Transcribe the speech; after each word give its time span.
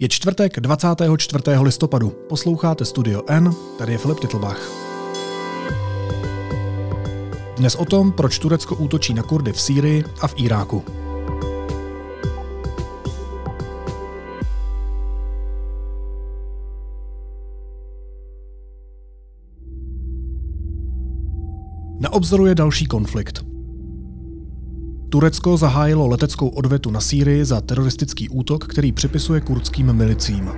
Je 0.00 0.08
čtvrtek 0.08 0.60
24. 0.60 1.42
listopadu. 1.62 2.10
Posloucháte 2.10 2.84
Studio 2.84 3.22
N, 3.28 3.50
tady 3.78 3.92
je 3.92 3.98
Filip 3.98 4.20
Titlbach. 4.20 4.70
Dnes 7.56 7.74
o 7.74 7.84
tom, 7.84 8.12
proč 8.12 8.38
Turecko 8.38 8.74
útočí 8.74 9.14
na 9.14 9.22
Kurdy 9.22 9.52
v 9.52 9.60
Sýrii 9.60 10.04
a 10.20 10.26
v 10.26 10.34
Iráku. 10.36 10.84
Na 22.00 22.12
obzoru 22.12 22.46
je 22.46 22.54
další 22.54 22.86
konflikt. 22.86 23.47
Turecko 25.08 25.56
zahájilo 25.56 26.06
leteckou 26.06 26.48
odvetu 26.48 26.90
na 26.90 27.00
Sýrii 27.00 27.44
za 27.44 27.60
teroristický 27.60 28.28
útok, 28.28 28.66
který 28.66 28.92
připisuje 28.92 29.40
kurdským 29.40 29.92
milicím. 29.92 30.50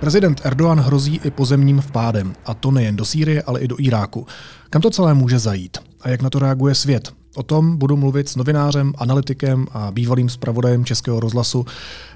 Prezident 0.00 0.40
Erdogan 0.44 0.80
hrozí 0.80 1.20
i 1.24 1.30
pozemním 1.30 1.78
vpádem, 1.78 2.32
a 2.44 2.54
to 2.54 2.70
nejen 2.70 2.96
do 2.96 3.04
Sýrie, 3.04 3.42
ale 3.42 3.60
i 3.60 3.68
do 3.68 3.76
Iráku. 3.78 4.26
Kam 4.70 4.82
to 4.82 4.90
celé 4.90 5.14
může 5.14 5.38
zajít? 5.38 5.78
A 6.00 6.08
jak 6.08 6.22
na 6.22 6.30
to 6.30 6.38
reaguje 6.38 6.74
svět? 6.74 7.12
O 7.36 7.42
tom 7.42 7.76
budu 7.76 7.96
mluvit 7.96 8.28
s 8.28 8.36
novinářem, 8.36 8.92
analytikem 8.98 9.66
a 9.72 9.90
bývalým 9.90 10.28
zpravodajem 10.28 10.84
Českého 10.84 11.20
rozhlasu 11.20 11.66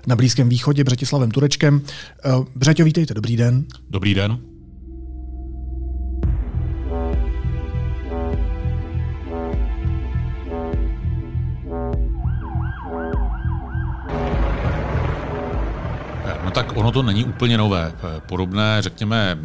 na 0.06 0.16
Blízkém 0.16 0.48
východě 0.48 0.84
Břetislavem 0.84 1.30
Turečkem. 1.30 1.80
Eh, 2.24 2.30
Břeťo, 2.56 2.84
vítejte, 2.84 3.14
dobrý 3.14 3.36
den. 3.36 3.64
Dobrý 3.91 4.14
den. 4.14 4.57
Tak 16.59 16.77
ono 16.77 16.92
to 16.92 17.03
není 17.03 17.25
úplně 17.25 17.59
nové. 17.59 17.92
Podobné, 18.27 18.83
řekněme, 18.83 19.39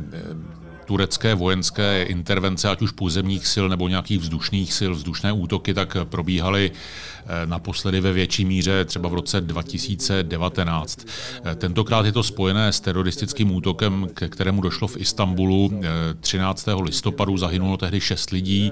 turecké 0.85 1.35
vojenské 1.35 2.03
intervence, 2.03 2.69
ať 2.69 2.81
už 2.81 2.91
pozemních 2.91 3.47
sil 3.53 3.65
nebo 3.69 3.87
nějakých 3.87 4.19
vzdušných 4.19 4.73
sil, 4.79 4.91
vzdušné 4.95 5.31
útoky, 5.31 5.73
tak 5.73 5.97
probíhaly 6.03 6.71
eh, 6.71 7.45
naposledy 7.45 8.01
ve 8.01 8.13
větší 8.13 8.45
míře 8.45 8.85
třeba 8.85 9.09
v 9.09 9.13
roce 9.13 9.41
2019. 9.41 11.05
Eh, 11.45 11.55
tentokrát 11.55 12.05
je 12.05 12.11
to 12.11 12.23
spojené 12.23 12.73
s 12.73 12.79
teroristickým 12.79 13.51
útokem, 13.51 14.07
ke 14.13 14.29
kterému 14.29 14.61
došlo 14.61 14.87
v 14.87 14.97
Istanbulu 14.97 15.81
13. 16.19 16.67
Eh, 16.67 16.73
listopadu, 16.81 17.37
zahynulo 17.37 17.77
tehdy 17.77 18.01
šest 18.01 18.29
lidí 18.29 18.71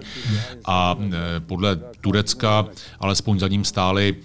a 0.66 0.98
podle 1.40 1.76
Turecka 2.02 2.66
alespoň 3.00 3.40
za 3.40 3.48
ním 3.48 3.66
stály 3.66 4.16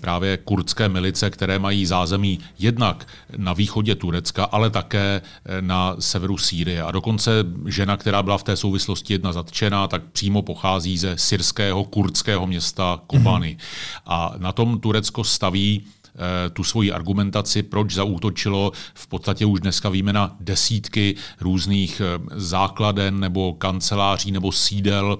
právě 0.00 0.36
kurdské 0.36 0.88
milice, 0.88 1.30
které 1.30 1.58
mají 1.58 1.86
zázemí 1.86 2.38
jednak 2.58 3.06
na 3.36 3.52
východě 3.52 3.94
Turecka, 3.94 4.44
ale 4.44 4.70
také 4.70 5.22
eh, 5.44 5.62
na 5.62 5.96
severu 5.98 6.38
Sýrie. 6.38 6.82
A 6.82 6.90
dokonce 6.90 7.30
žena, 7.66 7.96
která 7.96 8.22
byla 8.22 8.38
v 8.38 8.42
té 8.42 8.56
souvislosti 8.56 9.12
jedna 9.12 9.32
zatčená, 9.32 9.88
tak 9.88 10.02
přímo 10.12 10.42
pochází 10.42 10.98
ze 10.98 11.16
syrského 11.18 11.84
kurdského 11.84 12.46
města 12.46 13.00
Kobany. 13.06 13.56
Mm-hmm. 13.58 14.00
A 14.06 14.34
na 14.38 14.52
tom 14.52 14.80
Turecko 14.80 15.24
staví 15.24 15.84
Eh, 15.84 16.03
tu 16.52 16.64
svoji 16.64 16.92
argumentaci, 16.92 17.62
proč 17.62 17.94
zaútočilo. 17.94 18.72
V 18.94 19.06
podstatě 19.06 19.46
už 19.46 19.60
dneska 19.60 19.88
víme 19.88 20.12
na 20.12 20.36
desítky 20.40 21.14
různých 21.40 22.00
eh, 22.00 22.18
základen 22.30 23.20
nebo 23.20 23.52
kanceláří 23.52 24.30
nebo 24.30 24.52
sídel 24.52 25.18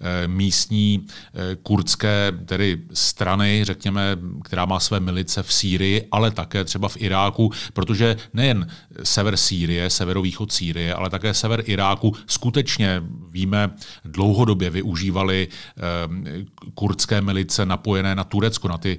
eh, 0.00 0.28
místní 0.28 1.06
kurdské 1.62 2.32
tedy 2.46 2.82
strany, 2.92 3.64
řekněme, 3.64 4.18
která 4.44 4.64
má 4.64 4.80
své 4.80 5.00
milice 5.00 5.42
v 5.42 5.52
Sýrii, 5.52 6.08
ale 6.12 6.30
také 6.30 6.64
třeba 6.64 6.88
v 6.88 6.96
Iráku, 6.96 7.50
protože 7.72 8.16
nejen 8.34 8.68
sever 9.02 9.36
Sýrie, 9.36 9.90
severovýchod 9.90 10.52
Sýrie, 10.52 10.94
ale 10.94 11.10
také 11.10 11.34
sever 11.34 11.62
Iráku 11.66 12.12
skutečně 12.26 13.02
víme 13.30 13.70
dlouhodobě 14.04 14.70
využívali 14.70 15.48
kurdské 16.74 17.20
milice 17.20 17.66
napojené 17.66 18.14
na 18.14 18.24
Turecko, 18.24 18.68
na 18.68 18.78
ty 18.78 18.98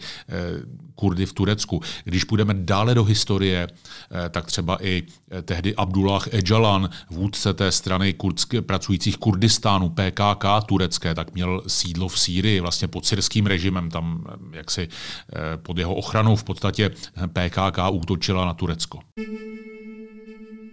Kurdy 0.97 1.25
v 1.25 1.33
Turecku. 1.33 1.81
Když 2.03 2.23
půjdeme 2.23 2.53
dále 2.53 2.95
do 2.95 3.03
historie, 3.03 3.67
eh, 3.67 4.29
tak 4.29 4.45
třeba 4.45 4.83
i 4.83 5.03
eh, 5.31 5.41
tehdy 5.41 5.75
Abdullah 5.75 6.27
Ejalan, 6.33 6.89
vůdce 7.09 7.53
té 7.53 7.71
strany 7.71 8.13
kurdské, 8.13 8.61
pracujících 8.61 9.17
Kurdistánu, 9.17 9.89
PKK 9.89 10.45
turecké, 10.65 11.15
tak 11.15 11.33
měl 11.33 11.61
sídlo 11.67 12.07
v 12.07 12.19
Sýrii, 12.19 12.59
vlastně 12.59 12.87
pod 12.87 13.05
syrským 13.05 13.45
režimem, 13.45 13.89
tam 13.89 14.25
eh, 14.27 14.57
jaksi 14.57 14.87
pod 15.55 15.77
jeho 15.77 15.95
ochranou 15.95 16.35
v 16.35 16.43
podstatě 16.43 16.89
PKK 17.33 17.77
útočila 17.91 18.45
na 18.45 18.53
Turecko. 18.53 18.99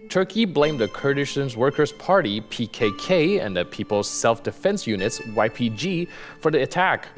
Turkey 0.08 0.44
blamed 0.44 0.78
the 0.78 0.88
Kurdish 0.88 1.36
Workers' 1.56 1.92
Party, 1.92 2.40
PKK, 2.42 3.44
and 3.44 3.56
the 3.56 3.64
People's 3.64 4.08
Self 4.08 4.42
Defense 4.42 4.86
Units, 4.86 5.18
YPG, 5.20 6.08
for 6.40 6.50
the 6.50 6.62
attack. 6.62 7.08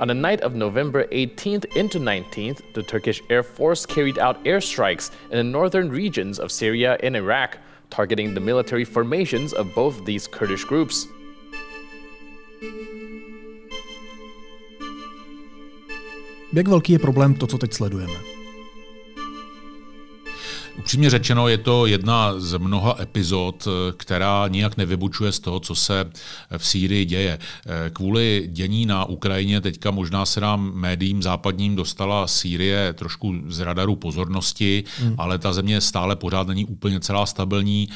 On 0.00 0.08
the 0.08 0.14
night 0.14 0.40
of 0.40 0.54
November 0.54 1.04
18th 1.06 1.76
into 1.76 1.98
19th, 1.98 2.60
the 2.74 2.82
Turkish 2.82 3.22
Air 3.30 3.42
Force 3.42 3.86
carried 3.86 4.18
out 4.18 4.42
airstrikes 4.44 5.10
in 5.30 5.36
the 5.36 5.44
northern 5.44 5.90
regions 5.90 6.38
of 6.38 6.50
Syria 6.50 6.98
and 7.02 7.16
Iraq, 7.16 7.58
targeting 7.90 8.34
the 8.34 8.40
military 8.40 8.84
formations 8.84 9.52
of 9.52 9.74
both 9.74 10.04
these 10.04 10.26
Kurdish 10.26 10.64
groups. 10.64 11.06
Jak 16.52 16.68
velký 16.68 16.92
je 16.92 16.98
problém 16.98 17.34
to, 17.34 17.46
co 17.46 17.58
teď 17.58 17.72
sledujeme? 17.72 18.39
Upřímně 20.80 21.10
řečeno, 21.10 21.48
je 21.48 21.58
to 21.58 21.86
jedna 21.86 22.40
z 22.40 22.58
mnoha 22.58 22.96
epizod, 23.00 23.68
která 23.96 24.48
nijak 24.48 24.76
nevybučuje 24.76 25.32
z 25.32 25.38
toho, 25.38 25.60
co 25.60 25.74
se 25.74 26.10
v 26.58 26.66
Sýrii 26.66 27.04
děje. 27.04 27.38
Kvůli 27.92 28.48
dění 28.52 28.86
na 28.86 29.04
Ukrajině 29.04 29.60
teďka 29.60 29.90
možná 29.90 30.26
se 30.26 30.40
nám 30.40 30.72
médiím 30.74 31.22
západním 31.22 31.76
dostala 31.76 32.26
Sýrie 32.26 32.92
trošku 32.92 33.34
z 33.48 33.60
radaru 33.60 33.96
pozornosti, 33.96 34.84
hmm. 34.98 35.14
ale 35.18 35.38
ta 35.38 35.52
země 35.52 35.80
stále 35.80 36.16
pořád 36.16 36.46
není 36.46 36.64
úplně 36.64 37.00
celá 37.00 37.26
stabilní. 37.26 37.88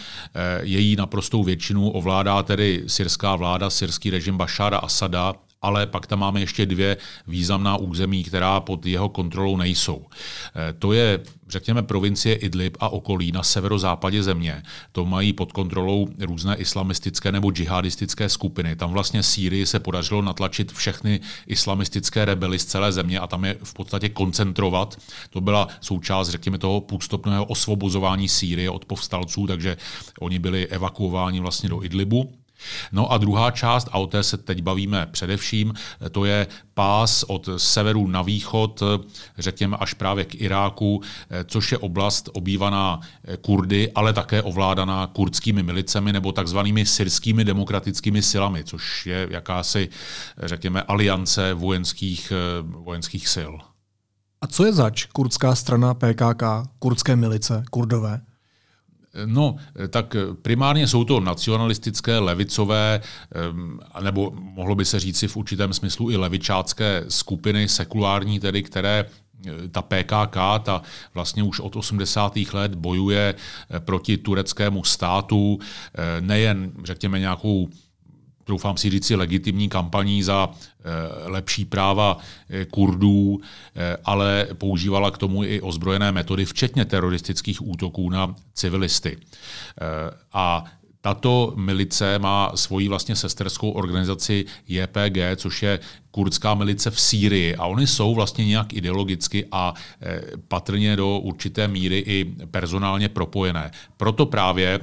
Její 0.63 0.97
naprostou 0.97 1.45
většinu 1.45 1.91
ovládá 1.91 2.43
tedy 2.43 2.85
syrská 2.87 3.37
vláda, 3.37 3.71
syrský 3.71 4.11
režim 4.11 4.37
Bašára 4.37 4.79
Asada, 4.79 5.35
ale 5.65 5.87
pak 5.87 6.07
tam 6.07 6.19
máme 6.19 6.41
ještě 6.41 6.67
dvě 6.67 6.97
významná 7.27 7.77
území, 7.77 8.25
která 8.25 8.61
pod 8.61 8.87
jeho 8.87 9.09
kontrolou 9.09 9.57
nejsou. 9.57 10.07
Eh, 10.07 10.73
to 10.73 10.93
je, 10.93 11.21
řekněme, 11.49 11.83
provincie 11.83 12.35
Idlib 12.35 12.77
a 12.81 12.89
okolí 12.89 13.33
na 13.33 13.43
severozápadě 13.43 14.23
země. 14.23 14.63
To 14.93 15.05
mají 15.07 15.33
pod 15.33 15.53
kontrolou 15.53 16.09
různé 16.21 16.57
islamistické 16.57 17.33
nebo 17.33 17.51
džihadistické 17.51 18.29
skupiny. 18.29 18.77
Tam 18.77 18.93
vlastně 18.93 19.23
Sýrii 19.23 19.67
se 19.67 19.81
podařilo 19.81 20.23
natlačit 20.23 20.73
všechny 20.73 21.21
islamistické 21.47 22.25
rebely 22.25 22.59
z 22.59 22.65
celé 22.65 22.93
země 22.93 23.19
a 23.21 23.27
tam 23.27 23.45
je 23.45 23.57
v 23.65 23.75
podstatě 23.75 24.09
koncentrovat. 24.09 24.97
To 25.31 25.41
byla 25.41 25.69
součást, 25.81 26.29
řekněme, 26.29 26.59
toho 26.59 26.81
půstupného 26.81 27.45
osvobozování 27.45 28.29
Sýrie 28.29 28.71
od 28.71 28.85
povstalců, 28.85 29.47
takže 29.47 29.77
oni 30.21 30.39
byli 30.39 30.67
evakuováni 30.67 31.41
vlastně 31.41 31.69
do 31.69 31.85
Idlibu. 31.85 32.44
No 32.93 33.13
a 33.13 33.19
druhá 33.19 33.51
část, 33.51 33.89
a 33.93 33.99
o 33.99 34.07
té 34.07 34.23
se 34.23 34.37
teď 34.37 34.63
bavíme 34.63 35.07
především, 35.07 35.75
to 36.11 36.25
je 36.25 36.47
pás 36.75 37.23
od 37.23 37.49
severu 37.57 38.07
na 38.07 38.23
východ, 38.23 38.83
řekněme 39.39 39.77
až 39.77 39.95
právě 39.95 40.25
k 40.25 40.35
Iráku, 40.35 41.03
což 41.45 41.73
je 41.73 41.79
oblast 41.79 42.29
obývaná 42.33 43.01
Kurdy, 43.41 43.93
ale 43.93 44.13
také 44.13 44.43
ovládaná 44.43 45.07
kurdskými 45.07 45.63
milicemi 45.63 46.13
nebo 46.13 46.33
takzvanými 46.33 46.87
syrskými 46.87 47.45
demokratickými 47.45 48.23
silami, 48.23 48.65
což 48.65 49.07
je 49.07 49.29
jakási, 49.31 49.89
řekněme, 50.43 50.83
aliance 50.83 51.55
vojenských, 51.55 52.33
vojenských 52.63 53.29
sil. 53.35 53.53
A 54.41 54.47
co 54.47 54.67
je 54.67 54.73
zač 54.73 55.05
kurdská 55.05 55.55
strana 55.55 55.95
PKK, 55.95 56.43
kurdské 56.79 57.17
milice, 57.17 57.65
kurdové? 57.71 58.21
No, 59.27 59.57
tak 59.89 60.17
primárně 60.43 60.89
jsou 60.89 61.05
to 61.05 61.21
nacionalistické, 61.21 62.19
levicové, 62.19 63.01
nebo 64.03 64.33
mohlo 64.35 64.75
by 64.75 64.85
se 64.85 65.01
říci 65.01 65.29
v 65.29 65.37
určitém 65.37 65.73
smyslu 65.73 66.11
i 66.11 66.17
levičácké 66.17 67.05
skupiny, 67.09 67.69
sekulární 67.69 68.41
tedy, 68.41 68.63
které 68.63 69.05
eh, 69.47 69.69
ta 69.69 69.83
PKK, 69.83 70.37
ta 70.63 70.83
vlastně 71.15 71.43
už 71.43 71.61
od 71.61 71.77
80. 71.77 72.37
let 72.53 72.75
bojuje 72.75 73.35
eh, 73.35 73.81
proti 73.81 74.17
tureckému 74.17 74.85
státu, 74.85 75.59
eh, 75.59 76.21
nejen, 76.21 76.73
řekněme, 76.85 77.19
nějakou 77.19 77.69
doufám 78.47 78.77
si 78.77 78.91
říci, 78.91 79.15
legitimní 79.15 79.69
kampaní 79.69 80.23
za 80.23 80.51
eh, 80.51 81.29
lepší 81.29 81.65
práva 81.65 82.19
eh, 82.51 82.65
Kurdů, 82.65 83.41
eh, 83.41 83.97
ale 84.05 84.49
používala 84.55 85.11
k 85.11 85.19
tomu 85.19 85.45
i 85.45 85.61
ozbrojené 85.61 86.13
metody, 86.13 86.45
včetně 86.45 86.85
teroristických 86.85 87.67
útoků 87.67 88.11
na 88.11 88.35
civilisty. 88.55 89.19
A 90.33 90.65
tato 91.05 91.53
milice 91.57 92.19
má 92.19 92.53
svoji 92.55 92.89
vlastně 92.89 93.17
sesterskou 93.17 93.71
organizaci 93.71 94.45
JPG, 94.69 95.19
což 95.37 95.63
je 95.63 95.81
kurdská 96.11 96.55
milice 96.55 96.91
v 96.91 97.01
Sýrii 97.01 97.57
a 97.57 97.67
oni 97.67 97.87
jsou 97.87 98.15
vlastně 98.15 98.47
nějak 98.47 98.73
ideologicky 98.73 99.47
a 99.53 99.75
e, 100.03 100.21
patrně 100.49 100.97
do 100.97 101.19
určité 101.19 101.69
míry 101.69 101.99
i 101.99 102.25
personálně 102.51 103.09
propojené. 103.09 103.71
Proto 103.97 104.27
právě 104.27 104.75
e, 104.75 104.81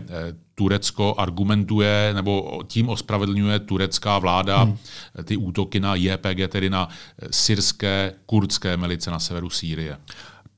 Turecko 0.55 1.15
argumentuje 1.17 2.11
nebo 2.13 2.61
tím 2.67 2.89
ospravedlňuje 2.89 3.59
turecká 3.59 4.19
vláda 4.19 4.63
hmm. 4.63 4.77
ty 5.23 5.37
útoky 5.37 5.79
na 5.79 5.95
JPG, 5.95 6.47
tedy 6.47 6.69
na 6.69 6.89
syrské 7.31 8.13
kurdské 8.25 8.77
milice 8.77 9.11
na 9.11 9.19
severu 9.19 9.49
Sýrie. 9.49 9.97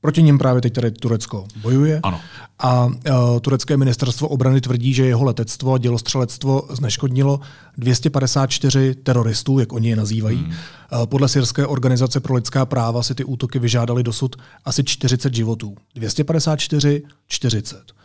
Proti 0.04 0.22
ním 0.22 0.38
právě 0.38 0.62
teď 0.62 0.72
tady 0.72 0.90
Turecko 0.90 1.46
bojuje. 1.62 2.00
Ano. 2.02 2.20
A 2.58 2.86
uh, 2.86 2.92
turecké 3.40 3.76
ministerstvo 3.76 4.28
obrany 4.28 4.60
tvrdí, 4.60 4.94
že 4.94 5.06
jeho 5.06 5.24
letectvo 5.24 5.74
a 5.74 5.78
dělostřelectvo 5.78 6.62
zneškodnilo 6.70 7.40
254 7.78 8.94
teroristů, 8.94 9.58
jak 9.58 9.72
oni 9.72 9.88
je 9.88 9.96
nazývají. 9.96 10.36
Hmm. 10.36 10.48
Uh, 10.48 11.06
podle 11.06 11.28
syrské 11.28 11.66
organizace 11.66 12.20
pro 12.20 12.34
lidská 12.34 12.66
práva 12.66 13.02
si 13.02 13.14
ty 13.14 13.24
útoky 13.24 13.58
vyžádali 13.58 14.02
dosud 14.02 14.36
asi 14.64 14.84
40 14.84 15.34
životů. 15.34 15.76
254, 15.94 17.02
40. 17.28 18.03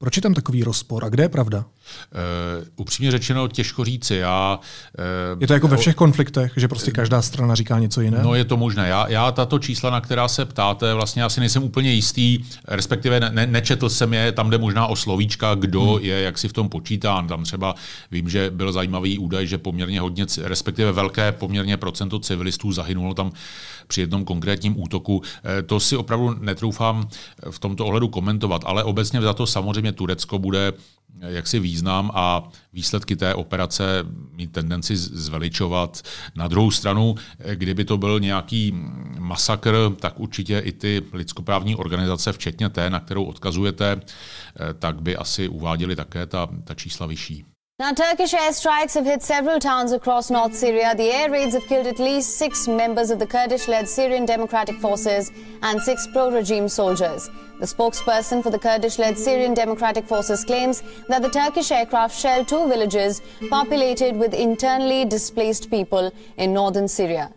Proč 0.00 0.16
je 0.16 0.22
tam 0.22 0.34
takový 0.34 0.64
rozpor 0.64 1.04
a 1.04 1.08
kde 1.08 1.24
je 1.24 1.28
pravda? 1.28 1.58
Uh, 1.58 1.64
upřímně 2.76 3.10
řečeno, 3.10 3.48
těžko 3.48 3.84
říci. 3.84 4.14
Já, 4.14 4.58
uh, 5.34 5.40
je 5.40 5.46
to 5.46 5.52
jako 5.52 5.68
ve 5.68 5.76
všech 5.76 5.94
konfliktech, 5.94 6.52
že 6.56 6.68
prostě 6.68 6.90
každá 6.90 7.22
strana 7.22 7.54
říká 7.54 7.78
něco 7.78 8.00
jiného? 8.00 8.24
No 8.24 8.34
je 8.34 8.44
to 8.44 8.56
možné. 8.56 8.88
Já, 8.88 9.08
já 9.08 9.32
tato 9.32 9.58
čísla, 9.58 9.90
na 9.90 10.00
která 10.00 10.28
se 10.28 10.44
ptáte, 10.44 10.94
vlastně 10.94 11.24
asi 11.24 11.40
nejsem 11.40 11.62
úplně 11.62 11.92
jistý, 11.92 12.38
respektive 12.68 13.20
ne, 13.20 13.46
nečetl 13.46 13.88
jsem 13.88 14.14
je, 14.14 14.32
tam 14.32 14.50
jde 14.50 14.58
možná 14.58 14.86
o 14.86 14.96
slovíčka, 14.96 15.54
kdo 15.54 15.82
hmm. 15.82 16.04
je, 16.04 16.20
jak 16.20 16.38
si 16.38 16.48
v 16.48 16.52
tom 16.52 16.68
počítá. 16.68 17.24
Tam 17.28 17.44
třeba 17.44 17.74
vím, 18.10 18.28
že 18.28 18.50
byl 18.50 18.72
zajímavý 18.72 19.18
údaj, 19.18 19.46
že 19.46 19.58
poměrně 19.58 20.00
hodně, 20.00 20.26
respektive 20.42 20.92
velké 20.92 21.32
poměrně 21.32 21.76
procento 21.76 22.18
civilistů 22.18 22.72
zahynulo 22.72 23.14
tam 23.14 23.32
při 23.90 24.00
jednom 24.00 24.24
konkrétním 24.24 24.80
útoku. 24.80 25.22
Eh, 25.22 25.62
to 25.62 25.80
si 25.80 25.96
opravdu 25.96 26.34
netroufám 26.38 27.08
v 27.50 27.58
tomto 27.58 27.86
ohledu 27.86 28.08
komentovat, 28.08 28.62
ale 28.66 28.84
obecně 28.84 29.20
za 29.20 29.34
to 29.34 29.46
samozřejmě 29.46 29.92
Turecko 29.92 30.38
bude 30.38 30.72
eh, 30.72 31.32
jaksi 31.32 31.58
význam 31.58 32.10
a 32.14 32.48
výsledky 32.72 33.16
té 33.16 33.34
operace 33.34 34.06
mít 34.32 34.52
tendenci 34.52 34.96
zveličovat. 34.96 36.02
Na 36.34 36.48
druhou 36.48 36.70
stranu, 36.70 37.14
eh, 37.18 37.56
kdyby 37.56 37.84
to 37.84 37.98
byl 37.98 38.20
nějaký 38.20 38.72
masakr, 39.18 39.74
tak 40.00 40.20
určitě 40.20 40.58
i 40.58 40.72
ty 40.72 41.02
lidskoprávní 41.12 41.76
organizace, 41.76 42.32
včetně 42.32 42.68
té, 42.68 42.90
na 42.90 43.00
kterou 43.00 43.24
odkazujete, 43.24 44.00
tak 44.78 45.02
by 45.02 45.16
asi 45.16 45.48
uváděly 45.48 45.96
také 45.96 46.26
ta, 46.26 46.48
ta 46.64 46.74
čísla 46.74 47.06
vyšší. 47.06 47.49
Now, 47.80 47.94
Turkish 47.94 48.34
airstrikes 48.34 48.92
have 48.92 49.06
hit 49.06 49.22
several 49.22 49.58
towns 49.58 49.92
across 49.92 50.30
North 50.30 50.54
Syria. 50.54 50.94
The 50.94 51.10
air 51.10 51.30
raids 51.30 51.54
have 51.54 51.66
killed 51.66 51.86
at 51.86 51.98
least 51.98 52.36
six 52.36 52.68
members 52.68 53.08
of 53.10 53.18
the 53.18 53.26
Kurdish 53.26 53.68
led 53.68 53.88
Syrian 53.88 54.26
Democratic 54.26 54.76
Forces 54.76 55.32
and 55.62 55.80
six 55.80 56.06
pro 56.06 56.30
regime 56.30 56.68
soldiers. 56.68 57.30
The 57.58 57.64
spokesperson 57.64 58.42
for 58.42 58.50
the 58.50 58.58
Kurdish 58.58 58.98
led 58.98 59.16
Syrian 59.16 59.54
Democratic 59.54 60.06
Forces 60.06 60.44
claims 60.44 60.82
that 61.08 61.22
the 61.22 61.30
Turkish 61.30 61.70
aircraft 61.70 62.14
shelled 62.14 62.48
two 62.48 62.68
villages 62.68 63.22
populated 63.48 64.14
with 64.14 64.34
internally 64.34 65.06
displaced 65.06 65.70
people 65.70 66.12
in 66.36 66.52
northern 66.52 66.86
Syria. 66.86 67.32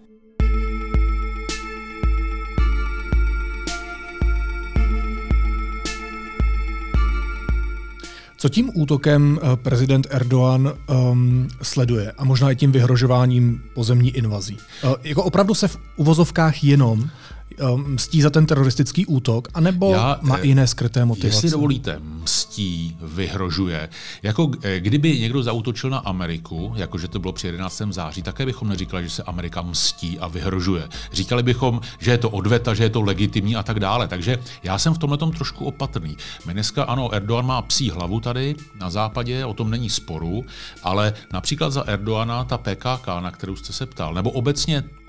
Co 8.44 8.50
tím 8.50 8.72
útokem 8.74 9.40
eh, 9.42 9.56
prezident 9.56 10.08
Erdogan 10.10 10.74
um, 11.12 11.48
sleduje 11.62 12.12
a 12.12 12.26
možná 12.26 12.52
i 12.52 12.56
tím 12.56 12.72
vyhrožováním 12.72 13.64
pozemní 13.74 14.12
invazí? 14.12 14.58
Uh, 14.84 14.94
jako 15.04 15.24
opravdu 15.24 15.54
se 15.54 15.68
v 15.68 15.78
uvozovkách 15.96 16.64
jenom 16.64 17.10
mstí 17.76 18.22
za 18.22 18.30
ten 18.30 18.46
teroristický 18.46 19.06
útok, 19.06 19.48
anebo 19.54 19.94
Já, 19.94 20.20
má 20.22 20.38
i 20.38 20.48
jiné 20.48 20.68
skryté 20.68 21.06
motivace? 21.06 21.38
Jestli 21.38 21.50
dovolíte, 21.50 22.00
mstí, 22.00 22.98
vyhrožuje. 23.02 23.90
Jako 24.24 24.52
eh, 24.62 24.80
kdyby 24.80 25.20
někdo 25.20 25.44
zautočil 25.44 25.90
na 25.90 25.98
Ameriku, 25.98 26.74
jakože 26.76 27.08
to 27.08 27.20
bylo 27.20 27.34
při 27.34 27.48
11. 27.48 27.82
září, 27.90 28.22
také 28.22 28.46
bychom 28.46 28.70
neříkali, 28.70 29.04
že 29.04 29.10
se 29.10 29.24
Amerika 29.24 29.62
mstí 29.62 30.20
a 30.20 30.28
vyhrožuje. 30.28 30.90
Říkali 31.14 31.44
bychom, 31.44 31.82
že 32.00 32.12
je 32.12 32.18
to 32.18 32.30
odveta, 32.30 32.74
že 32.74 32.84
je 32.84 32.90
to 32.90 33.02
legitimní 33.02 33.56
a 33.56 33.64
tak 33.64 33.80
dále. 33.80 34.08
Takže 34.08 34.38
já 34.64 34.78
jsem 34.78 34.94
v 34.94 34.98
tomhle 34.98 35.18
trošku 35.18 35.66
opatrný. 35.66 36.18
My 36.46 36.54
dneska, 36.54 36.84
ano, 36.84 37.14
Erdogan 37.14 37.46
má 37.46 37.62
psí 37.62 37.90
hlavu 37.90 38.20
tady 38.20 38.56
na 38.80 38.90
západě, 38.90 39.46
o 39.46 39.54
tom 39.54 39.70
není 39.70 39.90
sporu, 39.90 40.46
ale 40.84 41.14
například 41.34 41.70
za 41.70 41.82
Erdoana 41.82 42.44
ta 42.44 42.58
PKK, 42.58 43.08
na 43.20 43.32
kterou 43.32 43.56
jste 43.56 43.74
se 43.74 43.86
ptal, 43.86 44.14
nebo 44.14 44.32
obecně 44.32 44.84
Eh, 44.84 45.03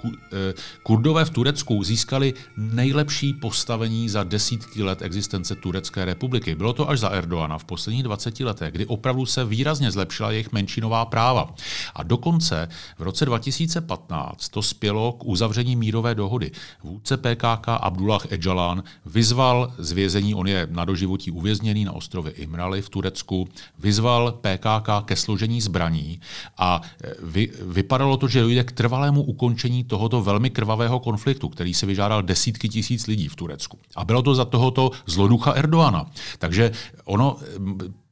Kurdové 0.83 1.25
v 1.25 1.31
Turecku 1.31 1.85
získali 1.85 2.35
nejlepší 2.57 3.33
postavení 3.33 4.09
za 4.09 4.25
desítky 4.25 4.83
let 4.83 5.03
existence 5.03 5.55
Turecké 5.55 6.05
republiky. 6.05 6.55
Bylo 6.55 6.73
to 6.73 6.91
až 6.91 7.01
za 7.01 7.09
Erdoana 7.09 7.59
v 7.59 7.65
posledních 7.65 8.03
20 8.03 8.41
letech, 8.41 8.73
kdy 8.73 8.87
opravdu 8.87 9.27
se 9.27 9.45
výrazně 9.45 9.91
zlepšila 9.91 10.31
jejich 10.31 10.53
menšinová 10.53 11.05
práva. 11.05 11.55
A 11.95 12.03
dokonce 12.03 12.69
v 12.99 13.03
roce 13.03 13.25
2015 13.25 14.49
to 14.49 14.63
spělo 14.63 15.13
k 15.13 15.25
uzavření 15.25 15.77
mírové 15.77 16.15
dohody. 16.15 16.51
Vůdce 16.83 17.17
PKK 17.17 17.69
Abdullah 17.69 18.33
Ejalan 18.33 18.83
vyzval 19.07 19.73
z 19.79 19.93
vězení, 19.93 20.35
on 20.35 20.47
je 20.47 20.69
na 20.71 20.85
doživotí 20.85 21.31
uvězněný 21.31 21.85
na 21.85 21.93
ostrově 21.93 22.33
Imrali 22.33 22.83
v 22.83 22.89
Turecku, 22.89 23.49
vyzval 23.79 24.33
PKK 24.33 24.89
ke 25.05 25.17
složení 25.17 25.61
zbraní 25.61 26.21
a 26.59 26.81
eh, 27.05 27.15
vy, 27.23 27.53
vypadalo 27.63 28.17
to, 28.17 28.29
že 28.29 28.41
dojde 28.41 28.65
k 28.65 28.73
trvalému 28.73 29.23
ukončení 29.23 29.85
tohoto 29.95 30.23
velmi 30.23 30.51
krvavého 30.51 31.01
konfliktu, 31.01 31.49
který 31.49 31.75
se 31.75 31.87
vyžádal 31.87 32.23
desítky 32.23 32.69
tisíc 32.69 33.07
lidí 33.07 33.29
v 33.29 33.37
Turecku. 33.37 33.79
A 33.97 34.05
bylo 34.05 34.23
to 34.23 34.35
za 34.35 34.45
tohoto 34.45 34.91
zloducha 35.07 35.53
Erdoana. 35.53 36.11
Takže 36.39 36.73
ono 37.05 37.37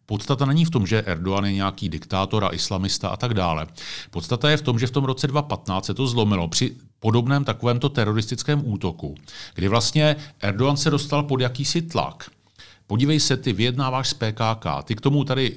Podstata 0.06 0.46
není 0.46 0.64
v 0.64 0.70
tom, 0.70 0.86
že 0.86 1.02
Erdogan 1.02 1.44
je 1.44 1.52
nějaký 1.52 1.88
diktátor 1.88 2.44
a 2.44 2.54
islamista 2.54 3.08
a 3.08 3.16
tak 3.16 3.34
dále. 3.34 3.66
Podstata 4.10 4.50
je 4.50 4.56
v 4.56 4.62
tom, 4.62 4.78
že 4.78 4.86
v 4.86 4.90
tom 4.90 5.04
roce 5.04 5.26
2015 5.26 5.86
se 5.86 5.94
to 5.94 6.06
zlomilo 6.06 6.48
při 6.48 6.76
podobném 7.00 7.44
takovémto 7.44 7.88
teroristickém 7.88 8.62
útoku, 8.64 9.14
kdy 9.54 9.68
vlastně 9.68 10.16
Erdogan 10.40 10.76
se 10.76 10.90
dostal 10.90 11.22
pod 11.22 11.40
jakýsi 11.40 11.82
tlak. 11.82 12.30
Podívej 12.86 13.20
se, 13.20 13.36
ty 13.36 13.52
vyjednáváš 13.52 14.08
s 14.08 14.14
PKK, 14.14 14.66
ty 14.84 14.94
k 14.94 15.00
tomu 15.00 15.24
tady 15.24 15.56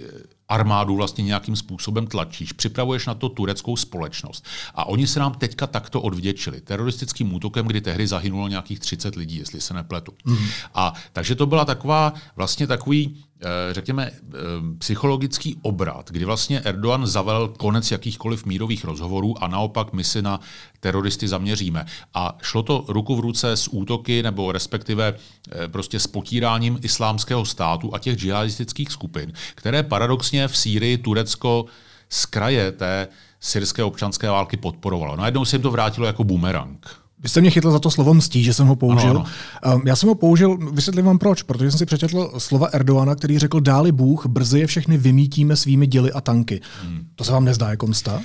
armádu 0.49 0.95
vlastně 0.95 1.23
nějakým 1.23 1.55
způsobem 1.55 2.07
tlačíš, 2.07 2.53
připravuješ 2.53 3.05
na 3.05 3.13
to 3.13 3.29
tureckou 3.29 3.75
společnost. 3.75 4.45
A 4.75 4.85
oni 4.85 5.07
se 5.07 5.19
nám 5.19 5.33
teďka 5.33 5.67
takto 5.67 6.01
odvděčili. 6.01 6.61
Teroristickým 6.61 7.33
útokem, 7.33 7.67
kdy 7.67 7.81
tehdy 7.81 8.07
zahynulo 8.07 8.47
nějakých 8.47 8.79
30 8.79 9.15
lidí, 9.15 9.37
jestli 9.37 9.61
se 9.61 9.73
nepletu. 9.73 10.13
Mm. 10.25 10.37
A 10.75 10.93
takže 11.13 11.35
to 11.35 11.45
byla 11.45 11.65
taková, 11.65 12.13
vlastně 12.35 12.67
takový 12.67 13.23
řekněme, 13.71 14.11
eh, 14.11 14.33
psychologický 14.77 15.57
obrat, 15.61 16.11
kdy 16.11 16.25
vlastně 16.25 16.59
Erdogan 16.59 17.07
zavel 17.07 17.47
konec 17.47 17.91
jakýchkoliv 17.91 18.45
mírových 18.45 18.85
rozhovorů 18.85 19.43
a 19.43 19.47
naopak 19.47 19.93
my 19.93 20.03
si 20.03 20.21
na 20.21 20.39
teroristy 20.79 21.27
zaměříme. 21.27 21.85
A 22.13 22.37
šlo 22.41 22.63
to 22.63 22.85
ruku 22.87 23.15
v 23.15 23.19
ruce 23.19 23.51
s 23.51 23.67
útoky 23.67 24.23
nebo 24.23 24.51
respektive 24.51 25.13
eh, 25.13 25.67
prostě 25.67 25.99
s 25.99 26.07
potíráním 26.07 26.79
islámského 26.81 27.45
státu 27.45 27.95
a 27.95 27.99
těch 27.99 28.17
džihadistických 28.17 28.91
skupin, 28.91 29.33
které 29.55 29.83
paradoxně 29.83 30.47
v 30.47 30.57
Sýrii 30.57 30.97
Turecko 30.97 31.65
z 32.09 32.25
kraje 32.25 32.71
té 32.71 33.07
syrské 33.39 33.83
občanské 33.83 34.29
války 34.29 34.57
podporovalo. 34.57 35.15
Najednou 35.15 35.45
se 35.45 35.55
jim 35.55 35.61
to 35.61 35.71
vrátilo 35.71 36.07
jako 36.07 36.23
bumerang. 36.23 37.04
Vy 37.19 37.29
jste 37.29 37.41
mě 37.41 37.51
chytl 37.51 37.71
za 37.71 37.79
to 37.79 37.91
slovo 37.91 38.13
mstí, 38.13 38.43
že 38.43 38.53
jsem 38.53 38.67
ho 38.67 38.75
použil. 38.75 39.09
Ano, 39.09 39.25
ano. 39.61 39.81
Já 39.85 39.95
jsem 39.95 40.09
ho 40.09 40.15
použil, 40.15 40.57
vysvětlím 40.71 41.05
vám 41.05 41.17
proč, 41.17 41.41
protože 41.41 41.71
jsem 41.71 41.77
si 41.77 41.85
přečetl 41.85 42.31
slova 42.37 42.67
Erdoana, 42.67 43.15
který 43.15 43.39
řekl, 43.39 43.59
dáli 43.59 43.91
Bůh, 43.91 44.25
brzy 44.25 44.59
je 44.59 44.67
všechny 44.67 44.97
vymítíme 44.97 45.55
svými 45.55 45.87
děly 45.87 46.11
a 46.11 46.21
tanky. 46.21 46.61
Hmm. 46.83 47.07
To 47.15 47.23
se 47.23 47.31
vám 47.31 47.45
nezdá 47.45 47.69
jako 47.69 47.87
msta? 47.87 48.15
Uh, 48.15 48.21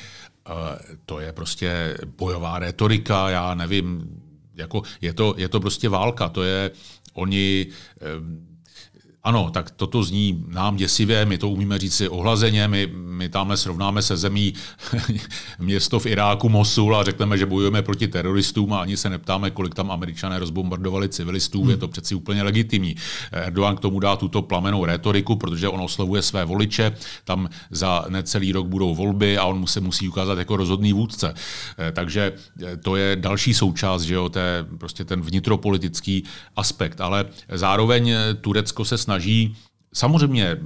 to 1.06 1.20
je 1.20 1.32
prostě 1.32 1.98
bojová 2.18 2.58
retorika, 2.58 3.30
já 3.30 3.54
nevím, 3.54 4.08
jako 4.54 4.82
je 5.00 5.12
to, 5.12 5.34
je 5.36 5.48
to 5.48 5.60
prostě 5.60 5.88
válka, 5.88 6.28
to 6.28 6.42
je, 6.42 6.70
oni, 7.14 7.66
uh, 7.66 8.49
ano, 9.24 9.50
tak 9.50 9.70
toto 9.70 10.02
zní 10.02 10.44
nám 10.48 10.76
děsivě, 10.76 11.24
my 11.24 11.38
to 11.38 11.48
umíme 11.48 11.78
říct 11.78 11.94
si 11.94 12.08
ohlazeně, 12.08 12.68
my, 12.68 12.88
my 12.94 13.28
tamhle 13.28 13.56
srovnáme 13.56 14.02
se 14.02 14.16
zemí 14.16 14.54
město 15.58 15.98
v 15.98 16.06
Iráku, 16.06 16.48
Mosul 16.48 16.96
a 16.96 17.04
řekneme, 17.04 17.38
že 17.38 17.46
bojujeme 17.46 17.82
proti 17.82 18.08
teroristům 18.08 18.72
a 18.72 18.80
ani 18.80 18.96
se 18.96 19.10
neptáme, 19.10 19.50
kolik 19.50 19.74
tam 19.74 19.90
američané 19.90 20.38
rozbombardovali 20.38 21.08
civilistů, 21.08 21.60
hmm. 21.60 21.70
je 21.70 21.76
to 21.76 21.88
přeci 21.88 22.14
úplně 22.14 22.42
legitimní. 22.42 22.96
Erdogan 23.32 23.76
k 23.76 23.80
tomu 23.80 24.00
dá 24.00 24.16
tuto 24.16 24.42
plamenou 24.42 24.84
rétoriku, 24.84 25.36
protože 25.36 25.68
on 25.68 25.80
oslovuje 25.80 26.22
své 26.22 26.44
voliče, 26.44 26.92
tam 27.24 27.48
za 27.70 28.04
necelý 28.08 28.52
rok 28.52 28.66
budou 28.66 28.94
volby 28.94 29.38
a 29.38 29.44
on 29.44 29.66
se 29.66 29.80
musí 29.80 30.08
ukázat 30.08 30.38
jako 30.38 30.56
rozhodný 30.56 30.92
vůdce. 30.92 31.34
Eh, 31.78 31.92
takže 31.92 32.32
eh, 32.62 32.76
to 32.76 32.96
je 32.96 33.16
další 33.16 33.54
součást, 33.54 34.02
že 34.02 34.14
jo, 34.14 34.28
té, 34.28 34.66
prostě 34.78 35.04
ten 35.04 35.20
vnitropolitický 35.20 36.24
aspekt, 36.56 37.00
ale 37.00 37.24
zároveň 37.48 38.12
Turecko 38.40 38.84
se 38.84 38.98
snaží 38.98 39.09
samozřejmě 39.92 40.56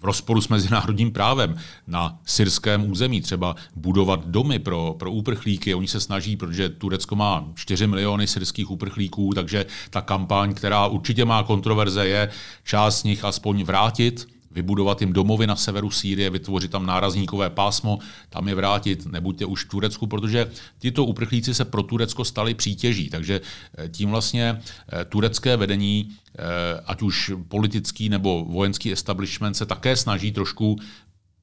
v 0.00 0.04
rozporu 0.04 0.40
s 0.40 0.48
mezinárodním 0.48 1.12
právem 1.12 1.56
na 1.86 2.18
syrském 2.24 2.90
území, 2.90 3.20
třeba 3.20 3.56
budovat 3.76 4.26
domy 4.26 4.58
pro, 4.58 4.94
pro 4.98 5.12
uprchlíky. 5.12 5.74
Oni 5.74 5.88
se 5.88 6.00
snaží, 6.00 6.36
protože 6.36 6.68
Turecko 6.68 7.16
má 7.16 7.48
4 7.54 7.86
miliony 7.86 8.26
syrských 8.26 8.70
uprchlíků, 8.70 9.30
takže 9.34 9.66
ta 9.90 10.00
kampaň, 10.00 10.54
která 10.54 10.86
určitě 10.86 11.24
má 11.24 11.42
kontroverze, 11.42 12.06
je 12.06 12.30
část 12.64 13.00
z 13.00 13.04
nich 13.04 13.24
aspoň 13.24 13.64
vrátit 13.64 14.26
vybudovat 14.50 15.00
jim 15.00 15.12
domovy 15.12 15.46
na 15.46 15.56
severu 15.56 15.90
Sýrie, 15.90 16.30
vytvořit 16.30 16.70
tam 16.70 16.86
nárazníkové 16.86 17.50
pásmo, 17.50 17.98
tam 18.28 18.48
je 18.48 18.54
vrátit, 18.54 19.06
nebuďte 19.06 19.44
už 19.44 19.64
v 19.64 19.68
Turecku, 19.68 20.06
protože 20.06 20.50
tyto 20.78 21.04
uprchlíci 21.04 21.54
se 21.54 21.64
pro 21.64 21.82
Turecko 21.82 22.24
stali 22.24 22.54
přítěží. 22.54 23.10
Takže 23.10 23.40
eh, 23.78 23.88
tím 23.88 24.10
vlastně 24.10 24.60
eh, 24.92 25.04
turecké 25.04 25.56
vedení, 25.56 26.10
eh, 26.38 26.42
ať 26.86 27.02
už 27.02 27.32
politický 27.48 28.08
nebo 28.08 28.44
vojenský 28.44 28.92
establishment, 28.92 29.54
se 29.54 29.66
také 29.66 29.96
snaží 29.96 30.32
trošku 30.32 30.76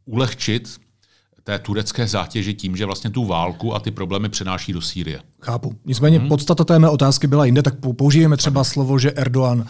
ulehčit 0.06 0.80
té 1.48 1.60
turecké 1.60 2.08
zátěži 2.08 2.54
tím, 2.54 2.78
že 2.78 2.86
vlastně 2.86 3.10
tu 3.10 3.26
válku 3.26 3.76
a 3.76 3.80
ty 3.80 3.92
problémy 3.92 4.30
přenáší 4.30 4.74
do 4.74 4.82
Sýrie. 4.82 5.20
Chápu. 5.42 5.76
Nicméně 5.86 6.20
hmm. 6.20 6.28
podstata 6.28 6.64
té 6.64 6.80
mé 6.80 6.90
otázky 6.90 7.28
byla 7.28 7.46
jinde, 7.46 7.62
tak 7.62 7.74
použijeme 7.98 8.38
třeba 8.38 8.64
slovo, 8.64 9.00
že 9.00 9.12
Erdogan 9.12 9.66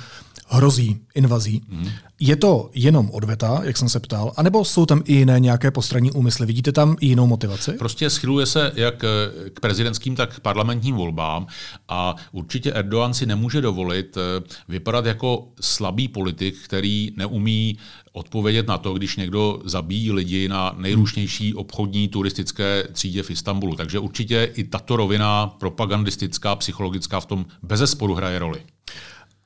hrozí 0.47 0.99
invazí. 1.15 1.61
Hmm. 1.69 1.89
Je 2.19 2.35
to 2.35 2.69
jenom 2.73 3.09
odveta, 3.11 3.61
jak 3.63 3.77
jsem 3.77 3.89
se 3.89 3.99
ptal, 3.99 4.33
anebo 4.37 4.65
jsou 4.65 4.85
tam 4.85 5.01
i 5.05 5.13
jiné 5.13 5.39
nějaké 5.39 5.71
postranní 5.71 6.11
úmysly? 6.11 6.45
Vidíte 6.45 6.71
tam 6.71 6.95
i 6.99 7.07
jinou 7.07 7.27
motivaci? 7.27 7.71
Prostě 7.71 8.09
schyluje 8.09 8.45
se 8.45 8.71
jak 8.75 9.03
eh, 9.03 9.49
k 9.49 9.59
prezidentským, 9.59 10.15
tak 10.15 10.35
k 10.35 10.39
parlamentním 10.39 10.95
volbám 10.95 11.47
a 11.89 12.15
určitě 12.31 12.71
Erdogan 12.71 13.13
si 13.13 13.25
nemůže 13.25 13.61
dovolit 13.61 14.17
eh, 14.17 14.43
vypadat 14.67 15.05
jako 15.05 15.47
slabý 15.61 16.07
politik, 16.07 16.55
který 16.63 17.11
neumí 17.17 17.77
odpovědět 18.11 18.67
na 18.67 18.77
to, 18.77 18.93
když 18.93 19.17
někdo 19.17 19.61
zabíjí 19.65 20.11
lidi 20.11 20.49
na 20.49 20.75
nejrušnější 20.77 21.53
obchodní 21.53 22.07
turistické 22.07 22.83
třídě 22.91 23.23
v 23.23 23.31
Istanbulu. 23.31 23.75
Takže 23.75 23.99
určitě 23.99 24.51
i 24.53 24.63
tato 24.63 24.95
rovina 24.95 25.47
propagandistická, 25.47 26.55
psychologická 26.55 27.19
v 27.19 27.25
tom 27.25 27.45
bezesporu 27.63 28.13
hraje 28.13 28.39
roli. 28.39 28.61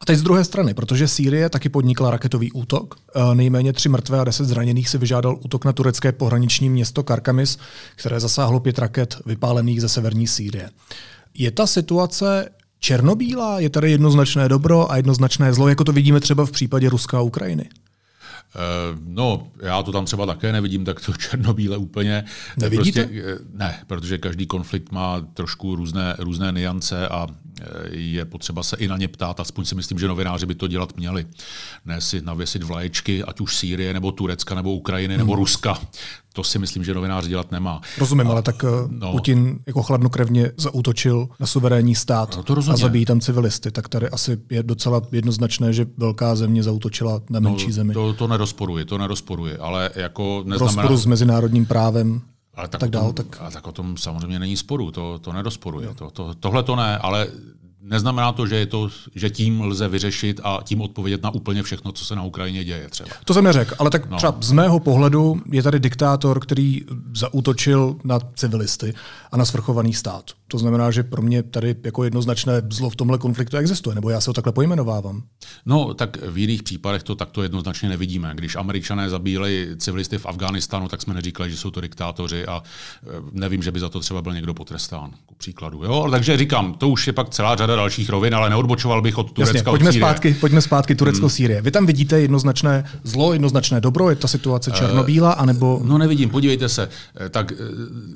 A 0.02 0.06
teď 0.06 0.18
z 0.18 0.24
druhé 0.24 0.44
strany, 0.44 0.74
protože 0.74 1.08
Sýrie 1.08 1.50
taky 1.50 1.70
podnikla 1.70 2.12
raketový 2.12 2.52
útok, 2.52 2.96
eh, 3.16 3.36
nejméně 3.36 3.74
tři 3.74 3.90
mrtvé 3.90 4.20
a 4.20 4.24
deset 4.24 4.46
zraněných 4.46 4.90
si 4.90 4.98
vyžádal 4.98 5.38
útok 5.42 5.66
na 5.66 5.74
turecké 5.74 6.12
pohraniční 6.12 6.70
město 6.70 7.04
Karkamis, 7.04 7.58
které 7.96 8.20
zasáhlo 8.20 8.60
pět 8.60 8.80
raket 8.80 9.18
vypálených 9.26 9.82
ze 9.82 9.90
severní 9.90 10.28
Sýrie. 10.28 10.70
Je 11.34 11.52
ta 11.52 11.68
situace 11.68 12.50
černobílá? 12.80 13.60
Je 13.60 13.70
tady 13.70 13.92
jednoznačné 13.92 14.50
dobro 14.50 14.92
a 14.92 14.98
jednoznačné 14.98 15.54
zlo, 15.54 15.68
jako 15.68 15.84
to 15.84 15.92
vidíme 15.92 16.20
třeba 16.20 16.46
v 16.46 16.52
případě 16.52 16.90
Ruska 16.90 17.18
a 17.18 17.22
Ukrajiny? 17.22 17.70
Eh, 18.56 18.98
no, 19.08 19.48
já 19.62 19.84
to 19.84 19.92
tam 19.92 20.06
třeba 20.06 20.26
také 20.26 20.52
nevidím 20.52 20.86
tak 20.86 21.06
to 21.06 21.14
černobíle 21.30 21.78
úplně. 21.78 22.24
Nevidíte? 22.58 23.04
Prostě, 23.04 23.38
ne, 23.54 23.80
protože 23.88 24.18
každý 24.18 24.48
konflikt 24.48 24.92
má 24.92 25.22
trošku 25.34 25.76
různé, 25.76 26.16
různé 26.20 26.52
niance 26.52 27.08
a 27.08 27.28
je 27.92 28.26
potřeba 28.26 28.64
se 28.64 28.76
i 28.76 28.88
na 28.88 28.98
ně 28.98 29.08
ptát, 29.08 29.40
aspoň 29.40 29.66
si 29.66 29.76
myslím, 29.76 30.00
že 30.00 30.08
novináři 30.08 30.46
by 30.46 30.56
to 30.56 30.68
dělat 30.68 30.98
měli. 30.98 31.26
Ne 31.86 32.02
si 32.02 32.22
navěsit 32.22 32.64
vlaječky, 32.64 33.24
ať 33.24 33.42
už 33.42 33.56
Sýrie, 33.56 33.94
nebo 33.94 34.12
Turecka, 34.12 34.56
nebo 34.56 34.74
Ukrajiny, 34.74 35.18
nebo 35.18 35.34
hmm. 35.34 35.40
Ruska. 35.40 35.78
To 36.34 36.44
si 36.44 36.60
myslím, 36.60 36.84
že 36.84 36.94
novinář 36.94 37.28
dělat 37.28 37.52
nemá. 37.52 37.82
Rozumím, 37.98 38.28
a, 38.28 38.32
ale 38.32 38.42
tak 38.42 38.66
no, 38.88 39.12
Putin 39.12 39.60
jako 39.68 39.84
chladnokrevně 39.84 40.52
zautočil 40.58 41.30
na 41.40 41.48
suverénní 41.48 41.96
stát 41.96 42.38
no, 42.38 42.44
to 42.44 42.72
a 42.72 42.78
zabíjí 42.78 43.06
tam 43.06 43.20
civilisty, 43.20 43.72
tak 43.72 43.90
tady 43.90 44.10
asi 44.10 44.38
je 44.50 44.64
docela 44.64 45.02
jednoznačné, 45.12 45.74
že 45.74 45.86
velká 45.98 46.36
země 46.36 46.64
zautočila 46.64 47.22
na 47.30 47.40
menší 47.40 47.68
no, 47.68 47.74
zemi. 47.74 47.94
To, 47.94 48.14
to 48.14 48.28
nerozporuje, 48.28 48.86
to 48.86 48.98
nerozporuje, 48.98 49.58
ale 49.58 49.90
jako 49.96 50.44
neznamená... 50.46 50.82
Rozporu 50.82 50.98
s 50.98 51.06
mezinárodním 51.06 51.66
právem. 51.66 52.22
Ale 52.54 52.68
tak, 52.68 52.80
tak, 52.82 52.90
dál, 52.90 53.14
tom, 53.14 53.26
tak... 53.26 53.42
Ale 53.42 53.52
tak 53.52 53.68
o 53.68 53.72
tom 53.72 53.98
samozřejmě 53.98 54.40
není 54.40 54.58
sporu, 54.58 54.92
to, 54.92 55.20
to 55.20 55.34
nerozporuje. 55.34 55.94
To, 55.96 56.12
to, 56.12 56.36
tohle 56.36 56.64
to 56.64 56.76
ne, 56.76 56.98
ale 56.98 57.28
Neznamená 57.92 58.32
to, 58.32 58.48
že, 58.48 58.56
je 58.56 58.66
to, 58.66 58.90
že 59.16 59.30
tím 59.30 59.62
lze 59.62 59.88
vyřešit 59.88 60.42
a 60.44 60.60
tím 60.64 60.82
odpovědět 60.82 61.24
na 61.24 61.30
úplně 61.30 61.64
všechno, 61.64 61.92
co 61.92 62.06
se 62.06 62.16
na 62.16 62.24
Ukrajině 62.24 62.64
děje 62.64 62.88
třeba. 62.90 63.10
To 63.26 63.34
jsem 63.34 63.44
neřekl, 63.44 63.76
ale 63.80 63.90
tak 63.90 64.10
no. 64.10 64.18
třeba 64.18 64.38
z 64.42 64.52
mého 64.52 64.80
pohledu 64.80 65.42
je 65.52 65.64
tady 65.64 65.80
diktátor, 65.80 66.40
který 66.40 66.82
zaútočil 67.16 67.96
na 68.04 68.20
civilisty 68.36 68.94
a 69.32 69.38
na 69.38 69.46
svrchovaný 69.46 69.94
stát. 69.94 70.32
To 70.48 70.58
znamená, 70.58 70.92
že 70.92 71.04
pro 71.04 71.22
mě 71.22 71.44
tady 71.44 71.76
jako 71.84 72.04
jednoznačné 72.04 72.62
zlo 72.70 72.90
v 72.90 72.96
tomhle 72.96 73.18
konfliktu 73.18 73.58
existuje, 73.58 73.96
nebo 73.96 74.10
já 74.10 74.22
se 74.22 74.30
ho 74.30 74.34
takhle 74.34 74.54
pojmenovávám. 74.54 75.24
No, 75.66 75.94
tak 75.94 76.18
v 76.28 76.38
jiných 76.38 76.64
případech 76.64 77.04
to 77.04 77.16
takto 77.16 77.44
jednoznačně 77.44 77.90
nevidíme. 77.90 78.32
Když 78.36 78.56
američané 78.56 79.10
zabíjeli 79.10 79.70
civilisty 79.78 80.18
v 80.18 80.26
Afghánistánu, 80.26 80.88
tak 80.88 81.02
jsme 81.02 81.14
neříkali, 81.14 81.52
že 81.52 81.58
jsou 81.58 81.72
to 81.72 81.82
diktátoři 81.82 82.46
a 82.46 82.64
e, 82.64 83.08
nevím, 83.32 83.64
že 83.64 83.72
by 83.72 83.80
za 83.80 83.90
to 83.90 84.00
třeba 84.00 84.22
byl 84.22 84.34
někdo 84.34 84.54
potrestán, 84.54 85.12
ku 85.26 85.36
příkladu. 85.36 85.84
Jo? 85.84 86.08
Takže 86.12 86.38
říkám, 86.38 86.74
to 86.74 86.90
už 86.90 87.08
je 87.08 87.14
pak 87.14 87.30
celá 87.30 87.56
řada 87.56 87.76
dalších 87.82 88.10
rovin, 88.10 88.36
ale 88.36 88.50
neodbočoval 88.50 89.02
bych 89.02 89.18
od 89.18 89.32
Turecka. 89.32 89.58
Jasně, 89.58 89.72
pojďme, 89.72 89.90
od 89.90 89.96
zpátky, 89.96 90.30
pojďme 90.34 90.62
zpátky 90.62 90.96
Turecko-Sýrie. 90.96 91.58
Hmm. 91.58 91.66
Vy 91.66 91.72
tam 91.72 91.86
vidíte 91.86 92.22
jednoznačné 92.22 92.84
zlo, 93.04 93.34
jednoznačné 93.34 93.82
dobro, 93.82 94.10
je 94.10 94.16
ta 94.16 94.28
situace 94.28 94.72
černobílá, 94.72 95.32
anebo... 95.32 95.82
No 95.84 95.98
nevidím, 95.98 96.30
podívejte 96.30 96.70
se. 96.70 96.90
E, 97.26 97.30
tak 97.30 97.52
e, 97.52 97.56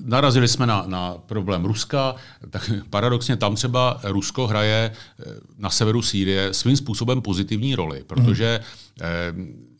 narazili 0.05 0.47
jsme 0.47 0.65
na, 0.65 0.83
na 0.87 1.15
problém 1.25 1.65
Ruska, 1.65 2.15
tak 2.49 2.71
paradoxně 2.89 3.35
tam 3.35 3.55
třeba 3.55 3.99
Rusko 4.03 4.47
hraje 4.47 4.91
eh, 4.91 5.23
na 5.57 5.69
severu 5.69 6.01
Sýrie 6.01 6.53
svým 6.53 6.77
způsobem 6.77 7.21
pozitivní 7.21 7.75
roli, 7.75 8.03
protože 8.07 8.59
eh, 9.01 9.05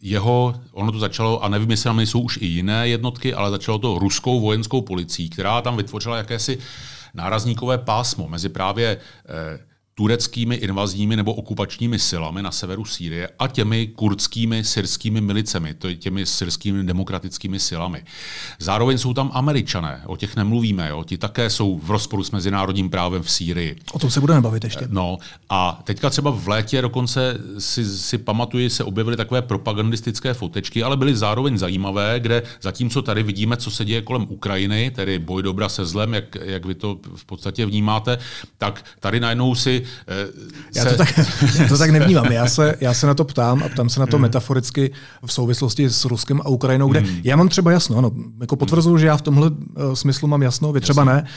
jeho, 0.01 0.55
ono 0.71 0.91
to 0.91 0.99
začalo, 0.99 1.43
a 1.43 1.49
nevím, 1.49 1.71
jestli 1.71 1.83
tam 1.83 1.97
nejsou 1.97 2.19
už 2.19 2.37
i 2.41 2.45
jiné 2.45 2.87
jednotky, 2.87 3.33
ale 3.33 3.51
začalo 3.51 3.77
to 3.79 3.99
ruskou 3.99 4.41
vojenskou 4.41 4.81
policií, 4.81 5.29
která 5.29 5.61
tam 5.61 5.77
vytvořila 5.77 6.17
jakési 6.17 6.57
nárazníkové 7.13 7.77
pásmo 7.77 8.27
mezi 8.27 8.49
právě 8.49 8.97
eh, 8.97 9.59
tureckými 9.97 10.55
invazními 10.55 11.15
nebo 11.15 11.33
okupačními 11.33 11.99
silami 11.99 12.41
na 12.41 12.51
severu 12.51 12.85
Sýrie 12.85 13.29
a 13.39 13.47
těmi 13.47 13.87
kurdskými 13.87 14.63
syrskými 14.63 15.21
milicemi, 15.21 15.73
to 15.73 15.87
je 15.87 15.95
těmi 15.95 16.25
syrskými 16.25 16.83
demokratickými 16.83 17.59
silami. 17.59 18.03
Zároveň 18.59 18.97
jsou 18.97 19.13
tam 19.13 19.31
američané, 19.33 20.01
o 20.05 20.17
těch 20.17 20.35
nemluvíme, 20.35 20.89
jo? 20.89 21.03
ti 21.03 21.17
také 21.17 21.49
jsou 21.49 21.79
v 21.83 21.91
rozporu 21.91 22.23
s 22.23 22.31
mezinárodním 22.31 22.89
právem 22.89 23.23
v 23.23 23.31
Sýrii. 23.31 23.75
O 23.91 23.99
tom 23.99 24.09
se 24.09 24.21
budeme 24.21 24.41
bavit 24.41 24.63
ještě. 24.63 24.87
No 24.89 25.17
a 25.49 25.81
teďka 25.83 26.09
třeba 26.09 26.31
v 26.31 26.47
létě 26.47 26.81
dokonce 26.81 27.37
si, 27.59 27.97
si 27.97 28.17
pamatuju, 28.17 28.69
se 28.69 28.83
objevily 28.83 29.17
takové 29.17 29.41
propagandistické 29.41 30.33
fotečky, 30.33 30.83
ale 30.83 30.97
byly 30.97 31.15
zároveň 31.15 31.57
zajímavé, 31.57 32.19
kde 32.19 32.43
zatímco 32.61 33.01
tady 33.01 33.23
vidíme, 33.23 33.57
co 33.57 33.71
se 33.71 33.85
děje 33.85 34.01
kolem 34.01 34.25
Ukrajiny, 34.29 34.91
tedy 34.95 35.19
boj 35.19 35.43
dobra 35.43 35.69
se 35.69 35.85
zlem, 35.85 36.13
jak, 36.13 36.35
jak 36.41 36.65
vy 36.65 36.75
to 36.75 36.99
v 37.15 37.25
podstatě 37.25 37.65
vnímáte, 37.65 38.17
tak 38.57 38.85
tady 38.99 39.19
najednou 39.19 39.55
si 39.55 39.84
já, 40.75 40.85
to 40.85 40.97
tak, 40.97 41.17
já 41.59 41.67
to 41.67 41.77
tak 41.77 41.89
nevnímám. 41.89 42.31
Já 42.31 42.47
se, 42.47 42.75
já 42.81 42.93
se 42.93 43.07
na 43.07 43.13
to 43.13 43.23
ptám 43.23 43.63
a 43.63 43.69
ptám 43.69 43.89
se 43.89 43.99
na 43.99 44.05
to 44.05 44.17
hmm. 44.17 44.21
metaforicky 44.21 44.91
v 45.25 45.33
souvislosti 45.33 45.89
s 45.89 46.05
Ruskem 46.05 46.41
a 46.41 46.49
Ukrajinou, 46.49 46.87
kde 46.87 46.99
hmm. 46.99 47.21
já 47.23 47.35
mám 47.35 47.49
třeba 47.49 47.71
jasno, 47.71 47.97
ano, 47.97 48.11
jako 48.41 48.55
potvrzuju, 48.55 48.97
že 48.97 49.07
já 49.07 49.17
v 49.17 49.21
tomhle 49.21 49.49
uh, 49.49 49.93
smyslu 49.93 50.27
mám 50.27 50.43
jasno, 50.43 50.71
vy 50.71 50.81
třeba 50.81 51.01
Jasně. 51.01 51.13
ne. 51.13 51.27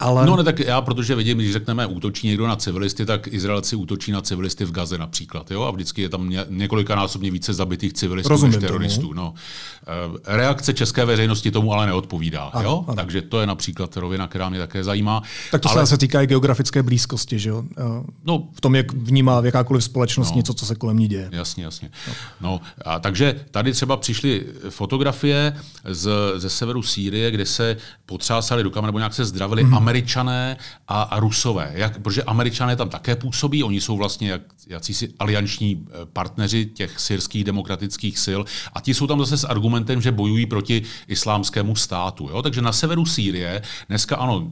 Ale... 0.00 0.26
No 0.26 0.36
ne, 0.36 0.44
tak 0.44 0.60
já, 0.60 0.80
protože 0.80 1.14
vidím, 1.14 1.38
když 1.38 1.52
řekneme 1.52 1.86
útočí 1.86 2.26
někdo 2.26 2.46
na 2.46 2.56
civilisty, 2.56 3.06
tak 3.06 3.26
Izraelci 3.26 3.76
útočí 3.76 4.12
na 4.12 4.20
civilisty 4.20 4.64
v 4.64 4.72
Gaze 4.72 4.98
například. 4.98 5.50
Jo? 5.50 5.62
A 5.62 5.70
vždycky 5.70 6.02
je 6.02 6.08
tam 6.08 6.30
ně, 6.30 6.44
několikanásobně 6.48 7.30
více 7.30 7.54
zabitých 7.54 7.92
civilistů 7.92 8.28
Rozumím 8.28 8.52
než 8.52 8.60
teroristů. 8.60 9.12
No. 9.12 9.34
Eh, 9.86 10.36
reakce 10.36 10.74
české 10.74 11.04
veřejnosti 11.04 11.50
tomu 11.50 11.72
ale 11.72 11.86
neodpovídá. 11.86 12.42
Ano, 12.42 12.68
jo? 12.68 12.84
Ano. 12.86 12.96
Takže 12.96 13.22
to 13.22 13.40
je 13.40 13.46
například 13.46 13.96
rovina, 13.96 14.26
která 14.26 14.48
mě 14.48 14.58
také 14.58 14.84
zajímá. 14.84 15.22
Tak 15.50 15.60
to 15.60 15.70
ale... 15.70 15.86
se 15.86 15.98
týká 15.98 16.22
i 16.22 16.26
geografické 16.26 16.82
blízkosti, 16.82 17.38
že 17.38 17.50
jo? 17.50 17.62
Eh, 17.78 17.82
no, 18.24 18.48
v 18.52 18.60
tom, 18.60 18.74
jak 18.74 18.92
vnímá 18.92 19.40
v 19.40 19.46
jakákoliv 19.46 19.84
společnost 19.84 20.30
no, 20.30 20.36
něco, 20.36 20.54
co 20.54 20.66
se 20.66 20.74
kolem 20.74 20.98
ní 20.98 21.08
děje. 21.08 21.28
Jasně, 21.32 21.64
jasně. 21.64 21.90
No. 22.06 22.14
No, 22.40 22.60
a 22.84 22.98
takže 22.98 23.34
tady 23.50 23.72
třeba 23.72 23.96
přišly 23.96 24.46
fotografie 24.68 25.56
z, 25.84 26.10
ze 26.36 26.50
severu 26.50 26.82
Sýrie, 26.82 27.30
kde 27.30 27.46
se 27.46 27.76
potřásali 28.06 28.70
kamer, 28.70 28.88
nebo 28.88 28.98
nějak 28.98 29.14
se 29.14 29.24
zdravili 29.24 29.64
mm-hmm 29.64 29.83
Američané 29.84 30.56
a, 30.88 31.02
a 31.02 31.20
Rusové. 31.20 31.72
Jak, 31.74 32.00
protože 32.02 32.22
Američané 32.22 32.76
tam 32.76 32.88
také 32.88 33.16
působí, 33.16 33.62
oni 33.62 33.80
jsou 33.80 33.96
vlastně 33.96 34.30
jak, 34.30 34.42
jakýsi 34.68 35.12
alianční 35.18 35.86
eh, 35.86 35.92
partneři 36.12 36.66
těch 36.66 37.00
syrských 37.00 37.44
demokratických 37.44 38.18
sil 38.26 38.40
a 38.72 38.80
ti 38.80 38.94
jsou 38.94 39.06
tam 39.06 39.20
zase 39.20 39.36
s 39.36 39.44
argumentem, 39.44 40.00
že 40.00 40.12
bojují 40.12 40.46
proti 40.46 40.82
islámskému 41.08 41.76
státu. 41.76 42.28
Jo? 42.32 42.42
Takže 42.42 42.62
na 42.62 42.72
severu 42.72 43.06
Sýrie 43.06 43.62
dneska 43.88 44.16
ano, 44.16 44.50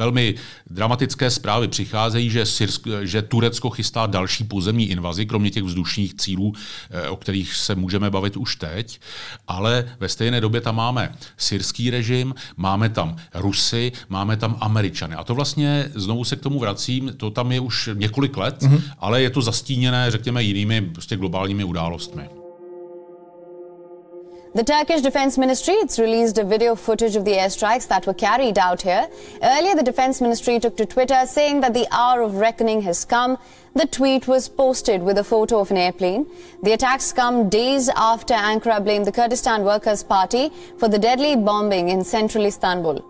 velmi 0.00 0.34
dramatické 0.70 1.30
zprávy 1.30 1.68
přicházejí, 1.68 2.30
že, 2.30 2.46
Syrsk, 2.46 2.86
že 3.02 3.22
Turecko 3.22 3.70
chystá 3.70 4.06
další 4.06 4.44
pozemní 4.44 4.90
invazi, 4.90 5.26
kromě 5.26 5.50
těch 5.50 5.62
vzdušních 5.62 6.14
cílů, 6.14 6.52
eh, 6.90 7.08
o 7.08 7.16
kterých 7.16 7.54
se 7.54 7.74
můžeme 7.74 8.10
bavit 8.10 8.36
už 8.36 8.56
teď. 8.56 9.00
Ale 9.48 9.88
ve 10.00 10.08
stejné 10.08 10.40
době 10.40 10.60
tam 10.60 10.76
máme 10.76 11.14
syrský 11.36 11.90
režim, 11.90 12.34
máme 12.56 12.88
tam 12.88 13.16
Rusy, 13.34 13.92
máme 14.08 14.36
tam 14.36 14.56
Američany. 14.60 15.14
A 15.14 15.24
to 15.24 15.34
vlastně, 15.34 15.90
znovu 15.94 16.24
se 16.24 16.36
k 16.36 16.40
tomu 16.40 16.58
vracím, 16.58 17.12
to 17.16 17.30
tam 17.30 17.52
je 17.52 17.60
už 17.60 17.90
několik 17.94 18.36
let, 18.36 18.62
mm-hmm. 18.62 18.82
ale 18.98 19.22
je 19.22 19.30
to 19.30 19.42
zastíněné, 19.42 20.10
řekněme, 20.10 20.42
jinými 20.42 20.80
prostě 20.80 21.16
globálními 21.16 21.64
událostmi. 21.64 22.39
The 24.52 24.64
Turkish 24.64 25.00
Defense 25.00 25.38
Ministry 25.38 25.76
has 25.80 25.96
released 26.00 26.36
a 26.36 26.42
video 26.42 26.74
footage 26.74 27.14
of 27.14 27.24
the 27.24 27.34
airstrikes 27.34 27.86
that 27.86 28.04
were 28.04 28.14
carried 28.14 28.58
out 28.58 28.82
here. 28.82 29.06
Earlier, 29.40 29.76
the 29.76 29.84
Defense 29.84 30.20
Ministry 30.20 30.58
took 30.58 30.76
to 30.78 30.86
Twitter 30.86 31.24
saying 31.24 31.60
that 31.60 31.72
the 31.72 31.86
hour 31.92 32.22
of 32.22 32.34
reckoning 32.34 32.82
has 32.82 33.04
come. 33.04 33.38
The 33.76 33.86
tweet 33.86 34.26
was 34.26 34.48
posted 34.48 35.04
with 35.04 35.18
a 35.18 35.22
photo 35.22 35.60
of 35.60 35.70
an 35.70 35.76
airplane. 35.76 36.26
The 36.64 36.72
attacks 36.72 37.12
come 37.12 37.48
days 37.48 37.88
after 37.90 38.34
Ankara 38.34 38.80
blamed 38.82 39.06
the 39.06 39.12
Kurdistan 39.12 39.62
Workers' 39.62 40.02
Party 40.02 40.50
for 40.78 40.88
the 40.88 40.98
deadly 40.98 41.36
bombing 41.36 41.88
in 41.88 42.02
central 42.04 42.44
Istanbul. 42.44 43.04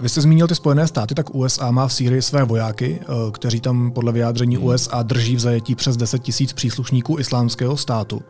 Vy 0.00 0.08
jste 0.08 0.20
zmínil 0.20 0.48
ty 0.48 0.54
Spojené 0.54 0.86
státy, 0.86 1.14
tak 1.14 1.34
USA 1.34 1.70
má 1.70 1.88
v 1.88 1.92
Sýrii 1.92 2.22
své 2.22 2.44
vojáky, 2.44 3.00
eh, 3.02 3.30
kteří 3.32 3.60
tam 3.60 3.92
podle 3.92 4.12
vyjádření 4.12 4.58
USA 4.58 5.02
drží 5.02 5.36
v 5.36 5.40
zajetí 5.40 5.74
přes 5.74 5.96
10 5.96 6.22
tisíc 6.22 6.52
příslušníků 6.52 7.18
islámského 7.18 7.76
státu. 7.76 8.22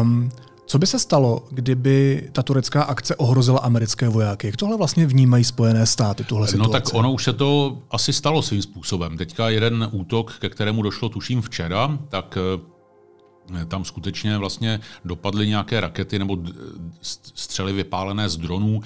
Um, 0.00 0.30
co 0.70 0.78
by 0.78 0.86
se 0.86 0.98
stalo, 0.98 1.44
kdyby 1.50 2.28
ta 2.32 2.42
turecká 2.42 2.82
akce 2.82 3.16
ohrozila 3.16 3.60
americké 3.60 4.08
vojáky? 4.08 4.46
Jak 4.46 4.56
tohle 4.56 4.76
vlastně 4.76 5.06
vnímají 5.06 5.44
Spojené 5.44 5.86
státy, 5.86 6.24
tuhle 6.24 6.46
situaci? 6.46 6.68
No 6.68 6.72
tak 6.72 6.94
ono 6.94 7.12
už 7.12 7.24
se 7.24 7.32
to 7.32 7.78
asi 7.90 8.12
stalo 8.12 8.42
svým 8.42 8.62
způsobem. 8.62 9.16
Teďka 9.16 9.48
jeden 9.48 9.88
útok, 9.92 10.38
ke 10.38 10.48
kterému 10.48 10.82
došlo 10.82 11.08
tuším 11.08 11.42
včera, 11.42 11.98
tak 12.08 12.38
eh, 12.40 13.64
tam 13.64 13.84
skutečně 13.84 14.38
vlastně 14.38 14.80
dopadly 15.04 15.48
nějaké 15.48 15.80
rakety 15.80 16.18
nebo 16.18 16.38
střely 17.02 17.72
vypálené 17.72 18.28
z 18.28 18.36
dronů 18.36 18.82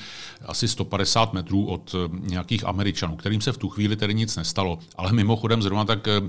asi 0.47 0.69
150 0.69 1.33
metrů 1.33 1.67
od 1.67 1.95
eh, 1.95 2.19
nějakých 2.21 2.67
Američanů, 2.67 3.17
kterým 3.17 3.41
se 3.41 3.53
v 3.53 3.59
tu 3.59 3.69
chvíli 3.69 3.97
tedy 3.97 4.15
nic 4.15 4.37
nestalo. 4.37 4.79
Ale 4.97 5.13
mimochodem 5.13 5.63
zrovna 5.63 5.85
tak 5.85 6.09
eh, 6.09 6.21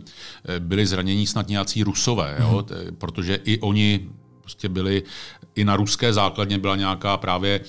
byli 0.60 0.86
zranění 0.86 1.28
snad 1.28 1.48
nějací 1.48 1.84
rusové, 1.84 2.38
jo? 2.40 2.66
Mm. 2.70 2.96
protože 2.96 3.36
i 3.36 3.60
oni 3.60 4.10
prostě 4.46 4.70
byly, 4.70 5.04
i 5.56 5.66
na 5.66 5.76
ruské 5.76 6.14
základně 6.14 6.58
byla 6.58 6.76
nějaká 6.76 7.18
právě 7.18 7.62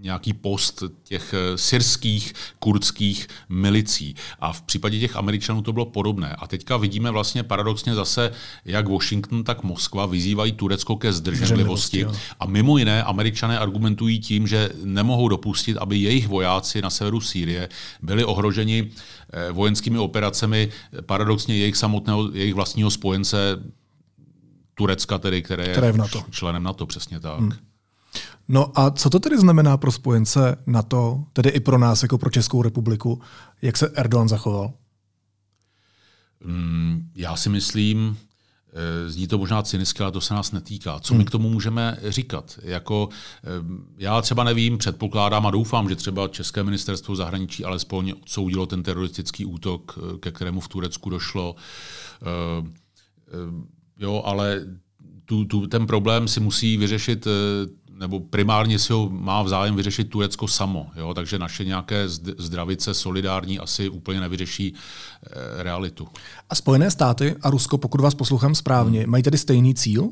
nějaký 0.00 0.32
post 0.32 0.82
těch 1.04 1.34
eh, 1.34 1.58
syrských, 1.58 2.32
kurdských 2.58 3.26
milicí. 3.48 4.14
A 4.40 4.52
v 4.52 4.62
případě 4.62 5.00
těch 5.00 5.16
Američanů 5.16 5.62
to 5.62 5.72
bylo 5.72 5.86
podobné. 5.86 6.36
A 6.38 6.46
teďka 6.46 6.76
vidíme 6.76 7.10
vlastně 7.10 7.42
paradoxně 7.42 7.94
zase, 7.94 8.32
jak 8.64 8.88
Washington, 8.88 9.44
tak 9.44 9.62
Moskva 9.62 10.06
vyzývají 10.06 10.52
Turecko 10.52 10.96
ke 10.96 11.12
zdrženlivosti. 11.12 12.06
A 12.40 12.46
mimo 12.46 12.78
jiné, 12.78 13.02
Američané 13.02 13.58
argumentují 13.58 14.18
tím, 14.18 14.46
že 14.46 14.70
nemohou 14.84 15.28
dopustit, 15.28 15.76
aby 15.76 15.98
jejich 15.98 16.28
vojáci 16.28 16.82
na 16.82 16.90
severu 16.90 17.20
Sýrie 17.20 17.68
byli 18.02 18.24
ohroženi 18.24 18.90
eh, 19.32 19.52
vojenskými 19.52 19.98
operacemi 19.98 20.68
paradoxně 21.06 21.56
jejich 21.56 21.76
samotného, 21.76 22.30
jejich 22.32 22.54
vlastního 22.54 22.90
spojence 22.90 23.58
Turecka, 24.80 25.18
tedy, 25.18 25.42
které, 25.42 25.68
které 25.68 25.86
je 25.86 25.92
v 25.92 25.96
NATO. 25.96 26.24
členem 26.30 26.62
NATO, 26.62 26.86
přesně 26.86 27.20
tak. 27.20 27.38
Hmm. 27.38 27.52
No 28.48 28.78
a 28.78 28.90
co 28.90 29.10
to 29.10 29.20
tedy 29.20 29.38
znamená 29.38 29.76
pro 29.76 29.92
spojence 29.92 30.56
NATO, 30.66 31.24
tedy 31.32 31.50
i 31.50 31.60
pro 31.60 31.78
nás, 31.78 32.02
jako 32.02 32.18
pro 32.18 32.30
Českou 32.30 32.62
republiku? 32.62 33.20
Jak 33.62 33.76
se 33.76 33.88
Erdogan 33.88 34.28
zachoval? 34.28 34.72
Hmm, 36.44 37.10
já 37.14 37.36
si 37.36 37.48
myslím, 37.48 38.18
eh, 38.72 39.10
Zní 39.10 39.26
to 39.26 39.38
možná 39.38 39.62
cynicky, 39.62 40.02
ale 40.02 40.12
to 40.12 40.20
se 40.20 40.34
nás 40.34 40.52
netýká. 40.52 41.00
Co 41.00 41.14
my 41.14 41.18
hmm. 41.18 41.26
k 41.26 41.30
tomu 41.30 41.50
můžeme 41.50 41.98
říkat? 42.08 42.58
Jako, 42.62 43.08
eh, 43.44 43.48
já 43.98 44.22
třeba 44.22 44.44
nevím, 44.44 44.78
předpokládám 44.78 45.46
a 45.46 45.50
doufám, 45.50 45.88
že 45.88 45.96
třeba 45.96 46.28
České 46.28 46.62
ministerstvo 46.62 47.16
zahraničí 47.16 47.64
alespoň 47.64 48.12
odsoudilo 48.22 48.66
ten 48.66 48.82
teroristický 48.82 49.44
útok, 49.44 49.98
eh, 49.98 50.18
ke 50.18 50.30
kterému 50.30 50.60
v 50.60 50.68
Turecku 50.68 51.10
došlo. 51.10 51.56
Jo, 54.00 54.22
ale 54.24 54.60
tu, 55.24 55.44
tu, 55.44 55.66
ten 55.66 55.86
problém 55.86 56.28
si 56.28 56.40
musí 56.40 56.76
vyřešit, 56.76 57.26
eh, 57.26 57.30
nebo 58.00 58.20
primárně 58.20 58.78
si 58.78 58.92
ho 58.92 59.10
má 59.10 59.42
vzájem 59.42 59.76
vyřešit 59.76 60.10
Turecko 60.10 60.48
samo. 60.48 60.86
Jo? 60.96 61.14
Takže 61.14 61.38
naše 61.38 61.64
nějaké 61.64 62.08
zdravice 62.38 62.94
solidární 62.94 63.58
asi 63.58 63.88
úplně 63.88 64.20
nevyřeší 64.20 64.74
e, 64.74 65.62
realitu. 65.62 66.08
A 66.50 66.54
Spojené 66.54 66.90
státy 66.90 67.36
a 67.42 67.50
Rusko, 67.50 67.78
pokud 67.78 68.00
vás 68.00 68.14
poslouchám 68.14 68.54
správně, 68.54 69.00
hmm. 69.00 69.10
mají 69.10 69.22
tedy 69.22 69.38
stejný 69.38 69.74
cíl? 69.74 70.08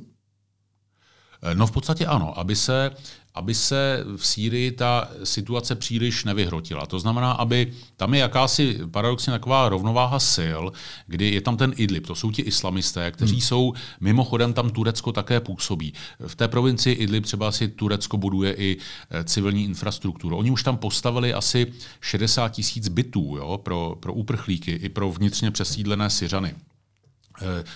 Eh, 1.42 1.55
no 1.55 1.66
v 1.66 1.70
podstatě 1.70 2.07
ano, 2.07 2.38
aby 2.38 2.57
se 2.57 2.90
aby 3.38 3.55
se 3.55 4.05
v 4.16 4.27
Sýrii 4.27 4.72
ta 4.72 5.11
situace 5.24 5.74
příliš 5.74 6.24
nevyhrotila. 6.24 6.87
To 6.87 7.01
znamená, 7.01 7.33
aby 7.33 7.72
tam 7.96 8.14
je 8.14 8.20
jakási 8.20 8.79
paradoxně 8.90 9.31
taková 9.31 9.68
rovnováha 9.68 10.18
sil, 10.35 10.64
kdy 11.07 11.31
je 11.31 11.40
tam 11.40 11.57
ten 11.57 11.72
Idlib, 11.77 12.07
to 12.07 12.14
jsou 12.14 12.31
ti 12.31 12.42
islamisté, 12.42 13.11
kteří 13.11 13.33
hmm. 13.33 13.40
jsou, 13.40 13.72
mimochodem 14.01 14.53
tam 14.53 14.70
Turecko 14.70 15.12
také 15.12 15.40
působí. 15.40 15.92
V 16.27 16.37
té 16.37 16.48
provincii 16.48 16.94
Idlib 16.94 17.24
třeba 17.24 17.53
si 17.53 17.68
Turecko 17.68 18.16
buduje 18.16 18.55
i 18.55 18.77
eh, 19.11 19.24
civilní 19.24 19.64
infrastrukturu. 19.64 20.37
Oni 20.37 20.51
už 20.51 20.62
tam 20.62 20.77
postavili 20.77 21.35
asi 21.35 21.72
60 22.01 22.48
tisíc 22.48 22.88
bytů 22.88 23.35
jo, 23.37 23.61
pro, 23.62 23.96
pro 24.01 24.12
uprchlíky 24.12 24.70
i 24.70 24.88
pro 24.88 25.12
vnitřně 25.12 25.51
přesídlené 25.51 26.11
Syřany. 26.11 26.55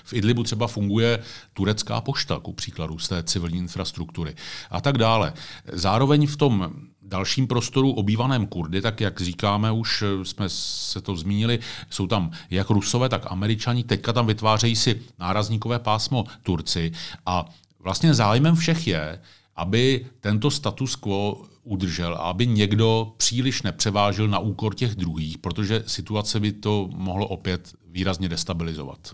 V 0.04 0.12
Idlibu 0.12 0.42
třeba 0.42 0.66
funguje 0.66 1.22
turecká 1.52 2.00
pošta, 2.00 2.38
ku 2.38 2.52
příkladu, 2.52 2.98
z 2.98 3.08
té 3.08 3.22
civilní 3.22 3.58
infrastruktury 3.58 4.34
a 4.70 4.80
tak 4.80 4.98
dále. 4.98 5.32
Zároveň 5.72 6.26
v 6.26 6.36
tom 6.36 6.72
dalším 7.02 7.46
prostoru 7.46 7.92
obývaném 7.92 8.46
Kurdy, 8.46 8.80
tak 8.80 9.00
jak 9.00 9.20
říkáme, 9.20 9.72
už 9.72 10.04
jsme 10.22 10.48
se 10.48 11.00
to 11.00 11.16
zmínili, 11.16 11.58
jsou 11.90 12.06
tam 12.06 12.30
jak 12.50 12.70
Rusové, 12.70 13.08
tak 13.08 13.26
Američani, 13.30 13.84
teďka 13.84 14.12
tam 14.12 14.26
vytvářejí 14.26 14.76
si 14.76 15.02
nárazníkové 15.18 15.78
pásmo 15.78 16.24
Turci 16.42 16.92
a 17.26 17.44
vlastně 17.78 18.14
zájmem 18.14 18.54
všech 18.54 18.86
je, 18.86 19.20
aby 19.56 20.06
tento 20.20 20.50
status 20.50 20.96
quo 20.96 21.44
udržel 21.64 22.14
a 22.14 22.18
aby 22.18 22.46
někdo 22.46 23.12
příliš 23.16 23.62
nepřevážil 23.62 24.28
na 24.28 24.38
úkor 24.38 24.74
těch 24.74 24.94
druhých, 24.94 25.38
protože 25.38 25.84
situace 25.86 26.40
by 26.40 26.52
to 26.52 26.88
mohlo 26.92 27.26
opět 27.26 27.74
výrazně 27.86 28.28
destabilizovat. 28.28 29.12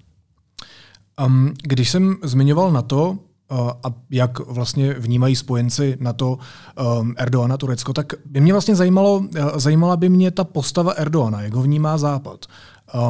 Um, 1.27 1.55
když 1.63 1.91
jsem 1.91 2.17
zmiňoval 2.23 2.73
na 2.73 2.83
to, 2.83 3.19
a 3.85 3.95
jak 4.11 4.39
vlastně 4.39 4.95
vnímají 4.95 5.37
spojenci 5.37 5.97
na 6.01 6.13
to 6.13 6.39
um, 7.01 7.15
Erdoana, 7.17 7.57
Turecko, 7.57 7.93
tak 7.93 8.13
by 8.25 8.41
mě 8.41 8.53
vlastně 8.53 8.77
zajímalo, 8.77 9.25
zajímala 9.57 9.97
by 9.97 10.09
mě 10.09 10.31
ta 10.31 10.45
postava 10.45 10.93
Erdoana, 10.93 11.43
jak 11.43 11.55
ho 11.55 11.63
vnímá 11.63 11.99
Západ. 11.99 12.47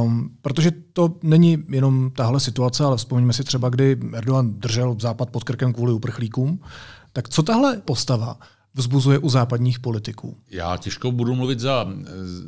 Um, 0.03 0.31
protože 0.43 0.71
to 0.93 1.15
není 1.23 1.59
jenom 1.69 2.11
tahle 2.11 2.41
situace, 2.41 2.85
ale 2.85 2.97
vzpomeňme 2.97 3.33
si 3.33 3.45
třeba, 3.45 3.69
kdy 3.69 3.97
Erdogan 4.13 4.53
držel 4.53 4.97
Západ 5.01 5.31
pod 5.31 5.45
krkem 5.45 5.73
kvůli 5.73 5.93
uprchlíkům. 5.93 6.61
Tak 7.13 7.29
co 7.29 7.43
tahle 7.43 7.77
postava 7.85 8.37
vzbuzuje 8.79 9.19
u 9.19 9.29
západních 9.29 9.81
politiků? 9.81 10.37
Já 10.51 10.77
těžko 10.77 11.13
budu 11.13 11.35
mluvit 11.35 11.61
za, 11.61 11.87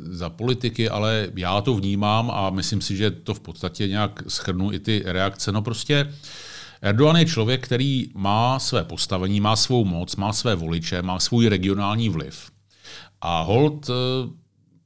za 0.09 0.29
politiky, 0.29 0.89
ale 0.89 1.27
já 1.35 1.61
to 1.61 1.75
vnímám 1.75 2.31
a 2.31 2.49
myslím 2.49 2.81
si, 2.81 2.97
že 2.97 3.11
to 3.11 3.33
v 3.33 3.39
podstatě 3.39 3.87
nějak 3.87 4.23
schrnu 4.27 4.73
i 4.73 4.79
ty 4.79 5.03
reakce. 5.05 5.51
No 5.51 5.61
prostě 5.61 6.13
Erdogan 6.81 7.15
je 7.15 7.25
člověk, 7.25 7.65
který 7.65 8.09
má 8.13 8.59
své 8.59 8.83
postavení, 8.83 9.41
má 9.41 9.55
svou 9.55 9.85
moc, 9.85 10.15
má 10.15 10.33
své 10.33 10.55
voliče, 10.55 11.01
má 11.01 11.19
svůj 11.19 11.47
regionální 11.47 12.09
vliv. 12.09 12.51
A 13.21 13.41
hold 13.41 13.89
eh, 13.89 13.93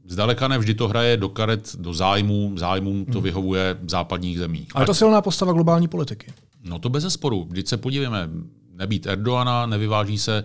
zdaleka 0.06 0.48
ne 0.48 0.58
vždy 0.58 0.74
to 0.74 0.88
hraje 0.88 1.18
do 1.18 1.30
karet, 1.30 1.76
do 1.76 1.94
zájmů, 1.94 2.54
zájmům 2.58 3.06
to 3.06 3.12
hmm. 3.12 3.24
vyhovuje 3.24 3.78
západních 3.88 4.40
zemí. 4.40 4.68
Ale 4.74 4.84
je 4.84 4.88
to 4.88 4.94
silná 4.94 5.22
postava 5.22 5.54
globální 5.54 5.88
politiky. 5.88 6.34
No 6.64 6.80
to 6.80 6.90
bez 6.90 7.14
sporu. 7.14 7.44
Když 7.50 7.70
se 7.70 7.78
podívejme, 7.78 8.30
nebýt 8.74 9.08
Erdoana, 9.08 9.66
nevyváží 9.66 10.18
se 10.18 10.44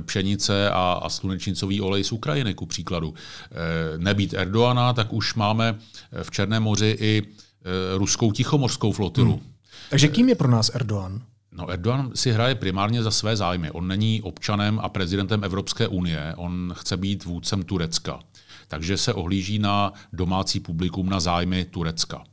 pšenice 0.00 0.70
a, 0.70 1.00
a 1.02 1.08
slunečnicový 1.08 1.80
olej 1.80 2.04
z 2.04 2.12
Ukrajiny, 2.12 2.54
ku 2.54 2.66
příkladu. 2.66 3.14
Eh, 3.14 3.98
nebýt 3.98 4.34
Erdoana, 4.34 4.92
tak 4.92 5.12
už 5.12 5.34
máme 5.34 5.78
v 6.22 6.30
Černém 6.30 6.62
moři 6.62 6.96
i 7.00 7.22
eh, 7.22 7.98
ruskou 7.98 8.32
tichomořskou 8.32 8.92
flotilu. 8.92 9.32
Hmm. 9.32 9.42
Takže 9.90 10.08
kým 10.08 10.28
je 10.28 10.34
pro 10.34 10.48
nás 10.48 10.70
Erdogan? 10.74 11.22
No, 11.52 11.70
Erdogan 11.70 12.10
si 12.14 12.32
hraje 12.32 12.54
primárně 12.54 13.02
za 13.02 13.10
své 13.10 13.36
zájmy. 13.36 13.70
On 13.70 13.88
není 13.88 14.22
občanem 14.22 14.80
a 14.82 14.88
prezidentem 14.88 15.44
Evropské 15.44 15.88
unie, 15.88 16.34
on 16.36 16.74
chce 16.76 16.96
být 16.96 17.24
vůdcem 17.24 17.62
Turecka. 17.62 18.20
Takže 18.68 18.96
se 18.96 19.14
ohlíží 19.14 19.58
na 19.58 19.92
domácí 20.12 20.60
publikum, 20.60 21.08
na 21.08 21.20
zájmy 21.20 21.64
Turecka. 21.64 22.24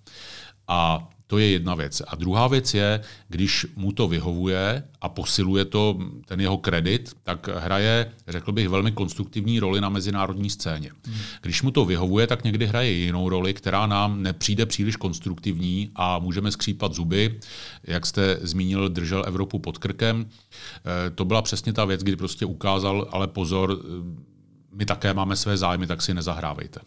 A 0.67 1.09
to 1.33 1.39
je 1.39 1.49
jedna 1.49 1.75
věc. 1.75 2.01
A 2.07 2.15
druhá 2.15 2.47
věc 2.47 2.73
je, 2.73 3.01
když 3.29 3.65
mu 3.75 3.91
to 3.91 4.07
vyhovuje 4.07 4.83
a 5.01 5.09
posiluje 5.09 5.65
to 5.65 5.99
ten 6.25 6.41
jeho 6.41 6.57
kredit, 6.57 7.11
tak 7.23 7.47
hraje, 7.47 8.11
řekl 8.27 8.51
bych, 8.51 8.69
velmi 8.69 8.91
konstruktivní 8.91 9.59
roli 9.59 9.81
na 9.81 9.89
mezinárodní 9.89 10.49
scéně. 10.49 10.91
Když 11.41 11.61
mu 11.61 11.71
to 11.71 11.85
vyhovuje, 11.85 12.27
tak 12.27 12.43
někdy 12.43 12.65
hraje 12.65 12.91
jinou 12.91 13.29
roli, 13.29 13.53
která 13.53 13.87
nám 13.87 14.23
nepřijde 14.23 14.65
příliš 14.65 14.95
konstruktivní 14.95 15.91
a 15.95 16.19
můžeme 16.19 16.51
skřípat 16.51 16.93
zuby. 16.93 17.39
Jak 17.83 18.05
jste 18.05 18.37
zmínil, 18.41 18.89
držel 18.89 19.23
Evropu 19.27 19.59
pod 19.59 19.77
krkem. 19.77 20.25
Eh, 20.25 21.09
to 21.09 21.25
byla 21.25 21.41
přesně 21.41 21.73
ta 21.73 21.85
věc, 21.85 22.03
kdy 22.03 22.15
prostě 22.15 22.45
ukázal, 22.45 23.07
ale 23.11 23.27
pozor, 23.27 23.79
eh, 23.79 23.85
my 24.73 24.85
také 24.85 25.13
máme 25.13 25.35
své 25.35 25.57
zájmy, 25.57 25.87
tak 25.87 26.01
si 26.01 26.13
nezahrávejte. 26.13 26.79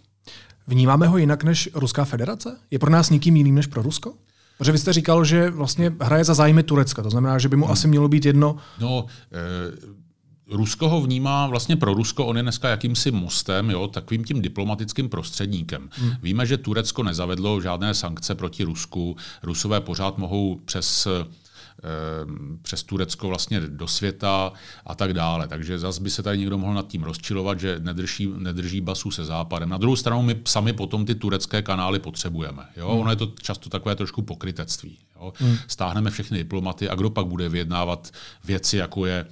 Vnímáme 0.67 1.07
ho 1.07 1.19
jinak 1.19 1.45
než 1.45 1.69
Ruská 1.75 2.05
federace? 2.05 2.59
Je 2.71 2.79
pro 2.79 2.91
nás 2.91 3.11
někým 3.11 3.37
jiným 3.37 3.55
než 3.55 3.67
pro 3.67 3.83
Rusko? 3.83 4.15
Protože 4.59 4.73
vy 4.73 4.79
jste 4.79 4.93
říkal, 4.93 5.25
že 5.25 5.51
vlastně 5.51 5.93
hraje 6.01 6.25
za 6.25 6.35
zájmy 6.35 6.63
Turecka, 6.63 7.03
to 7.03 7.11
znamená, 7.11 7.39
že 7.39 7.49
by 7.49 7.57
mu 7.57 7.65
hmm. 7.65 7.73
asi 7.73 7.89
mělo 7.89 8.09
být 8.09 8.25
jedno. 8.25 8.57
No, 8.81 9.07
e- 9.33 9.97
Rusko 10.51 10.89
ho 10.89 11.01
vnímá 11.01 11.47
vlastně 11.47 11.77
pro 11.77 11.95
Rusko, 11.95 12.27
on 12.27 12.37
je 12.37 12.43
dneska 12.43 12.69
jakýmsi 12.69 13.11
mostem, 13.11 13.71
jo, 13.71 13.89
takovým 13.89 14.25
tím 14.25 14.43
diplomatickým 14.43 15.09
prostředníkem. 15.09 15.89
Hmm. 15.93 16.13
Víme, 16.23 16.47
že 16.47 16.57
Turecko 16.57 17.03
nezavedlo 17.03 17.61
žádné 17.61 17.95
sankce 17.95 18.35
proti 18.35 18.65
Rusku, 18.65 19.17
Rusové 19.43 19.81
pořád 19.81 20.19
mohou 20.19 20.61
přes 20.65 21.09
přes 22.63 22.83
Turecko 22.83 23.29
vlastně 23.29 23.61
do 23.61 23.89
světa 23.89 24.53
a 24.87 24.95
tak 24.95 25.13
dále. 25.13 25.49
Takže 25.49 25.79
zase 25.79 26.01
by 26.01 26.11
se 26.11 26.23
tady 26.23 26.39
někdo 26.39 26.59
mohl 26.59 26.75
nad 26.75 26.89
tím 26.89 27.03
rozčilovat, 27.03 27.61
že 27.61 27.79
nedrží, 27.79 28.33
nedrží 28.37 28.81
basu 28.81 29.11
se 29.11 29.25
západem. 29.25 29.69
Na 29.69 29.79
druhou 29.79 29.97
stranu 29.97 30.23
my 30.23 30.41
sami 30.47 30.73
potom 30.73 31.07
ty 31.07 31.15
turecké 31.15 31.63
kanály 31.63 31.99
potřebujeme. 31.99 32.63
Jo? 32.77 32.91
Hmm. 32.91 33.01
Ono 33.01 33.11
je 33.11 33.17
to 33.17 33.33
často 33.43 33.69
takové 33.71 33.97
trošku 33.97 34.23
pokrytectví. 34.23 34.99
Jo? 35.17 35.33
Hmm. 35.37 35.57
Stáhneme 35.69 36.11
všechny 36.11 36.39
diplomaty 36.39 36.89
a 36.89 36.95
kdo 36.95 37.11
pak 37.11 37.27
bude 37.27 37.49
vyjednávat 37.49 38.11
věci, 38.45 38.77
jako 38.77 39.07
je 39.07 39.27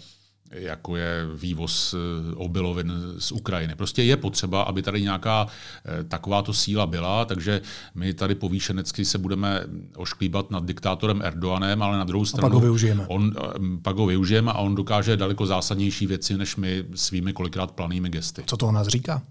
jako 0.51 0.97
je 0.97 1.27
vývoz 1.35 1.95
eh, 1.95 2.35
obilovin 2.35 2.93
z 3.19 3.33
Ukrajiny. 3.33 3.75
Prostě 3.75 4.03
je 4.03 4.17
potřeba, 4.17 4.63
aby 4.63 4.83
tady 4.83 5.03
nějaká 5.03 5.47
eh, 5.47 6.05
takováto 6.05 6.53
síla 6.53 6.87
byla, 6.87 7.25
takže 7.25 7.61
my 7.95 8.15
tady 8.15 8.35
povýšenecky 8.35 9.05
se 9.05 9.19
budeme 9.19 9.65
ošklíbat 9.97 10.51
nad 10.51 10.65
diktátorem 10.65 11.23
Erdoganem, 11.23 11.83
ale 11.83 11.99
na 11.99 12.05
druhou 12.05 12.25
stranu 12.25 12.47
a 12.47 12.49
pak 12.49 12.55
ho 12.55 12.61
využijeme. 12.61 13.05
On, 13.07 13.33
eh, 13.37 13.43
pak 13.83 13.97
ho 13.97 14.07
využijeme 14.07 14.53
a 14.53 14.59
on 14.59 14.75
dokáže 14.75 15.17
daleko 15.17 15.47
zásadnější 15.47 16.07
věci, 16.07 16.37
než 16.37 16.57
my 16.57 16.85
svými 16.95 17.33
kolikrát 17.33 17.71
planými 17.71 18.09
gesty. 18.09 18.43
Co 18.47 18.57
to 18.57 18.67
o 18.67 18.73
nás 18.73 18.89
říká? 18.89 19.23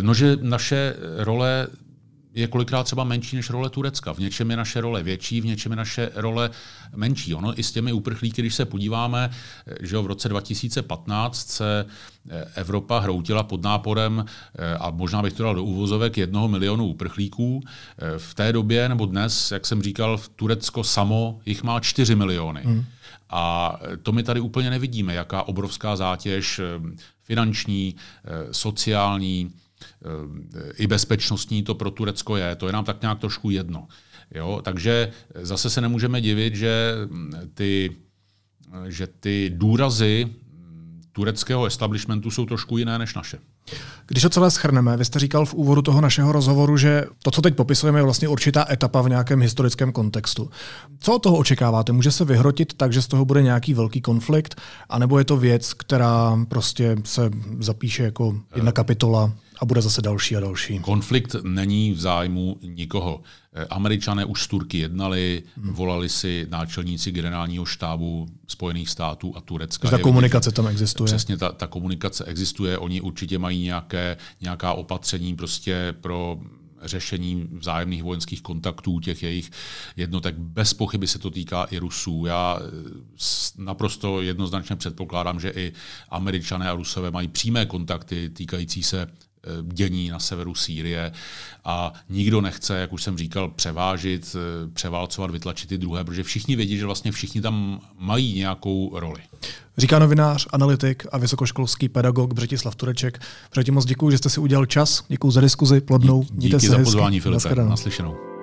No, 0.00 0.14
že 0.14 0.36
naše 0.40 0.96
role 1.18 1.66
je 2.34 2.46
kolikrát 2.46 2.82
třeba 2.84 3.04
menší 3.04 3.36
než 3.36 3.50
role 3.50 3.70
Turecka. 3.70 4.12
V 4.12 4.18
něčem 4.18 4.50
je 4.50 4.56
naše 4.56 4.80
role 4.80 5.02
větší, 5.02 5.40
v 5.40 5.46
něčem 5.46 5.72
je 5.72 5.76
naše 5.76 6.10
role 6.14 6.50
menší. 6.96 7.34
Ono 7.34 7.58
i 7.60 7.62
s 7.62 7.72
těmi 7.72 7.92
uprchlíky, 7.92 8.42
když 8.42 8.54
se 8.54 8.64
podíváme, 8.64 9.30
že 9.80 9.98
v 9.98 10.06
roce 10.06 10.28
2015 10.28 11.48
se 11.50 11.86
eh, 12.30 12.44
Evropa 12.54 12.98
hroutila 12.98 13.42
pod 13.42 13.62
náporem 13.62 14.24
eh, 14.58 14.74
a 14.74 14.90
možná 14.90 15.22
bych 15.22 15.32
to 15.32 15.42
dal 15.42 15.54
do 15.54 15.64
úvozovek 15.64 16.18
jednoho 16.18 16.48
milionu 16.48 16.86
uprchlíků. 16.86 17.60
Eh, 17.64 18.18
v 18.18 18.34
té 18.34 18.52
době 18.52 18.88
nebo 18.88 19.06
dnes, 19.06 19.50
jak 19.50 19.66
jsem 19.66 19.82
říkal, 19.82 20.16
v 20.16 20.28
Turecko 20.28 20.84
samo 20.84 21.40
jich 21.46 21.62
má 21.62 21.80
4 21.80 22.14
miliony. 22.14 22.60
Hmm. 22.64 22.84
A 23.30 23.76
to 24.02 24.12
my 24.12 24.22
tady 24.22 24.40
úplně 24.40 24.70
nevidíme, 24.70 25.14
jaká 25.14 25.42
obrovská 25.42 25.96
zátěž 25.96 26.60
finanční, 27.22 27.94
sociální, 28.50 29.50
i 30.76 30.86
bezpečnostní 30.86 31.62
to 31.62 31.74
pro 31.74 31.90
Turecko 31.90 32.36
je. 32.36 32.56
To 32.56 32.66
je 32.66 32.72
nám 32.72 32.84
tak 32.84 33.02
nějak 33.02 33.18
trošku 33.18 33.50
jedno. 33.50 33.88
Jo? 34.34 34.60
Takže 34.64 35.10
zase 35.42 35.70
se 35.70 35.80
nemůžeme 35.80 36.20
divit, 36.20 36.54
že 36.54 36.94
ty, 37.54 37.96
že 38.88 39.06
ty 39.06 39.50
důrazy 39.54 40.28
tureckého 41.12 41.64
establishmentu 41.64 42.30
jsou 42.30 42.46
trošku 42.46 42.78
jiné 42.78 42.98
než 42.98 43.14
naše. 43.14 43.38
Když 44.06 44.22
to 44.22 44.30
celé 44.30 44.50
schrneme, 44.50 44.96
vy 44.96 45.04
jste 45.04 45.18
říkal 45.18 45.46
v 45.46 45.54
úvodu 45.54 45.82
toho 45.82 46.00
našeho 46.00 46.32
rozhovoru, 46.32 46.76
že 46.76 47.04
to, 47.22 47.30
co 47.30 47.42
teď 47.42 47.54
popisujeme, 47.54 47.98
je 47.98 48.02
vlastně 48.02 48.28
určitá 48.28 48.66
etapa 48.70 49.02
v 49.02 49.08
nějakém 49.08 49.40
historickém 49.40 49.92
kontextu. 49.92 50.50
Co 50.98 51.14
od 51.14 51.22
toho 51.22 51.36
očekáváte? 51.36 51.92
Může 51.92 52.10
se 52.10 52.24
vyhrotit 52.24 52.74
tak, 52.74 52.92
že 52.92 53.02
z 53.02 53.06
toho 53.06 53.24
bude 53.24 53.42
nějaký 53.42 53.74
velký 53.74 54.00
konflikt, 54.00 54.60
anebo 54.88 55.18
je 55.18 55.24
to 55.24 55.36
věc, 55.36 55.74
která 55.74 56.38
prostě 56.48 56.96
se 57.04 57.30
zapíše 57.58 58.02
jako 58.02 58.40
jedna 58.54 58.72
kapitola 58.72 59.32
a 59.58 59.64
bude 59.64 59.82
zase 59.82 60.02
další 60.02 60.36
a 60.36 60.40
další. 60.40 60.78
Konflikt 60.78 61.36
není 61.42 61.92
v 61.92 62.00
zájmu 62.00 62.56
nikoho. 62.62 63.22
Eh, 63.52 63.66
Američané 63.70 64.24
už 64.24 64.42
s 64.42 64.46
Turky 64.46 64.78
jednali, 64.78 65.42
hmm. 65.56 65.74
volali 65.74 66.08
si 66.08 66.46
náčelníci 66.50 67.12
generálního 67.12 67.64
štábu 67.64 68.26
Spojených 68.48 68.90
států 68.90 69.32
a 69.36 69.40
Turecka. 69.40 69.90
Ta 69.90 69.98
komunikace 69.98 70.52
tam 70.52 70.66
existuje. 70.66 71.06
Přesně, 71.06 71.36
ta, 71.36 71.52
ta 71.52 71.66
komunikace 71.66 72.24
existuje. 72.24 72.78
Oni 72.78 73.00
určitě 73.00 73.38
mají 73.38 73.62
nějaké, 73.62 74.16
nějaká 74.40 74.72
opatření 74.72 75.36
prostě 75.36 75.94
pro 76.00 76.38
řešení 76.84 77.48
vzájemných 77.52 78.02
vojenských 78.02 78.42
kontaktů 78.42 79.00
těch 79.00 79.22
jejich 79.22 79.50
jednotek. 79.96 80.38
Bez 80.38 80.74
pochyby 80.74 81.06
se 81.06 81.18
to 81.18 81.30
týká 81.30 81.64
i 81.64 81.78
Rusů. 81.78 82.24
Já 82.26 82.58
eh, 82.60 83.62
naprosto 83.62 84.22
jednoznačně 84.22 84.76
předpokládám, 84.76 85.40
že 85.40 85.50
i 85.50 85.72
američané 86.08 86.68
a 86.68 86.74
Rusové 86.74 87.10
mají 87.10 87.28
přímé 87.28 87.66
kontakty 87.66 88.28
týkající 88.28 88.82
se 88.82 89.06
dění 89.62 90.10
na 90.10 90.18
severu 90.18 90.54
Sýrie 90.54 91.12
a 91.64 91.92
nikdo 92.08 92.40
nechce, 92.40 92.78
jak 92.78 92.92
už 92.92 93.02
jsem 93.02 93.18
říkal, 93.18 93.50
převážit, 93.50 94.36
eh, 94.36 94.70
převálcovat, 94.72 95.30
vytlačit 95.30 95.68
ty 95.68 95.78
druhé, 95.78 96.04
protože 96.04 96.22
všichni 96.22 96.56
vědí, 96.56 96.78
že 96.78 96.86
vlastně 96.86 97.12
všichni 97.12 97.40
tam 97.40 97.80
mají 97.98 98.34
nějakou 98.38 98.98
roli. 98.98 99.20
Říká 99.78 99.98
novinář, 99.98 100.46
analytik 100.52 101.06
a 101.12 101.18
vysokoškolský 101.18 101.88
pedagog 101.88 102.34
Břetislav 102.34 102.74
Tureček. 102.74 103.22
Břeti, 103.52 103.70
moc 103.70 103.84
děkuji, 103.84 104.10
že 104.10 104.18
jste 104.18 104.28
si 104.28 104.40
udělal 104.40 104.66
čas. 104.66 105.04
Děkuji 105.08 105.30
za 105.30 105.40
diskuzi 105.40 105.80
plodnou. 105.80 106.22
Díky 106.22 106.36
Mějte 106.36 106.60
se 106.60 106.66
za 106.66 106.78
pozvání, 106.78 107.20
Filipe. 107.20 107.54
Naslyšenou. 107.54 108.33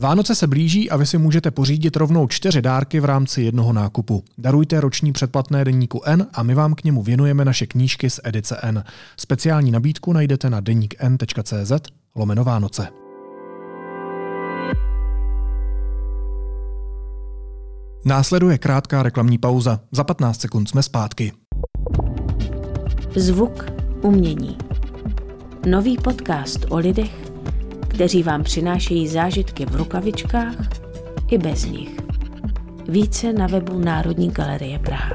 Vánoce 0.00 0.34
se 0.34 0.46
blíží 0.46 0.90
a 0.90 0.96
vy 0.96 1.06
si 1.06 1.18
můžete 1.18 1.50
pořídit 1.50 1.96
rovnou 1.96 2.26
čtyři 2.26 2.62
dárky 2.62 3.00
v 3.00 3.04
rámci 3.04 3.42
jednoho 3.42 3.72
nákupu. 3.72 4.24
Darujte 4.38 4.80
roční 4.80 5.12
předplatné 5.12 5.64
deníku 5.64 6.02
N 6.04 6.26
a 6.32 6.42
my 6.42 6.54
vám 6.54 6.74
k 6.74 6.84
němu 6.84 7.02
věnujeme 7.02 7.44
naše 7.44 7.66
knížky 7.66 8.10
z 8.10 8.20
edice 8.24 8.56
N. 8.62 8.84
Speciální 9.16 9.70
nabídku 9.70 10.12
najdete 10.12 10.50
na 10.50 10.60
deníkn.cz 10.60 11.72
lomeno 12.16 12.44
Vánoce. 12.44 12.88
Následuje 18.04 18.58
krátká 18.58 19.02
reklamní 19.02 19.38
pauza. 19.38 19.80
Za 19.92 20.04
15 20.04 20.40
sekund 20.40 20.66
jsme 20.66 20.82
zpátky. 20.82 21.32
Zvuk 23.16 23.64
umění. 24.02 24.58
Nový 25.66 25.96
podcast 25.96 26.66
o 26.68 26.76
lidech, 26.76 27.29
kteří 27.90 28.22
vám 28.22 28.42
přinášejí 28.42 29.08
zážitky 29.08 29.66
v 29.66 29.76
rukavičkách 29.76 30.54
i 31.30 31.38
bez 31.38 31.64
nich. 31.64 31.90
Více 32.88 33.32
na 33.32 33.46
webu 33.46 33.78
Národní 33.78 34.30
galerie 34.30 34.78
Praha. 34.78 35.14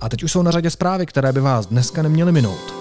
A 0.00 0.08
teď 0.08 0.22
už 0.22 0.32
jsou 0.32 0.42
na 0.42 0.50
řadě 0.50 0.70
zprávy, 0.70 1.06
které 1.06 1.32
by 1.32 1.40
vás 1.40 1.66
dneska 1.66 2.02
neměly 2.02 2.32
minout. 2.32 2.75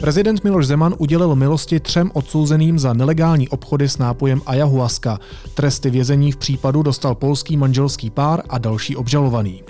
Prezident 0.00 0.44
Miloš 0.44 0.66
Zeman 0.66 0.94
udělil 0.98 1.34
milosti 1.34 1.80
třem 1.80 2.10
odsouzeným 2.14 2.78
za 2.78 2.92
nelegální 2.92 3.48
obchody 3.48 3.88
s 3.88 3.98
nápojem 3.98 4.42
ayahuasca. 4.46 5.18
Tresty 5.54 5.90
vězení 5.90 6.32
v 6.32 6.36
případu 6.36 6.82
dostal 6.82 7.14
polský 7.14 7.56
manželský 7.56 8.10
pár 8.10 8.42
a 8.48 8.58
další 8.58 8.96
obžalovaný. 8.96 9.62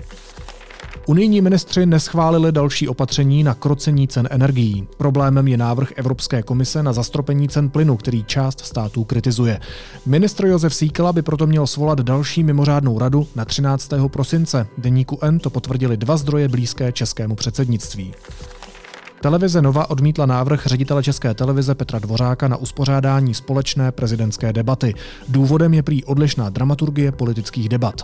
Unijní 1.07 1.41
ministři 1.41 1.85
neschválili 1.85 2.51
další 2.51 2.87
opatření 2.87 3.43
na 3.43 3.53
krocení 3.53 4.07
cen 4.07 4.27
energií. 4.31 4.87
Problémem 4.97 5.47
je 5.47 5.57
návrh 5.57 5.91
Evropské 5.95 6.43
komise 6.43 6.83
na 6.83 6.93
zastropení 6.93 7.47
cen 7.47 7.69
plynu, 7.69 7.97
který 7.97 8.23
část 8.23 8.59
států 8.59 9.03
kritizuje. 9.03 9.59
Ministr 10.05 10.45
Josef 10.45 10.75
Síkela 10.75 11.13
by 11.13 11.21
proto 11.21 11.47
měl 11.47 11.67
svolat 11.67 11.99
další 11.99 12.43
mimořádnou 12.43 12.99
radu 12.99 13.27
na 13.35 13.45
13. 13.45 13.91
prosince. 14.07 14.67
Deníku 14.77 15.19
N 15.21 15.39
to 15.39 15.49
potvrdili 15.49 15.97
dva 15.97 16.17
zdroje 16.17 16.47
blízké 16.47 16.91
českému 16.91 17.35
předsednictví. 17.35 18.13
Televize 19.21 19.61
Nova 19.61 19.89
odmítla 19.89 20.25
návrh 20.25 20.67
ředitele 20.67 21.03
České 21.03 21.33
televize 21.33 21.75
Petra 21.75 21.99
Dvořáka 21.99 22.47
na 22.47 22.57
uspořádání 22.57 23.33
společné 23.33 23.91
prezidentské 23.91 24.53
debaty. 24.53 24.93
Důvodem 25.27 25.73
je 25.73 25.83
prý 25.83 26.03
odlišná 26.03 26.49
dramaturgie 26.49 27.11
politických 27.11 27.69
debat. 27.69 28.01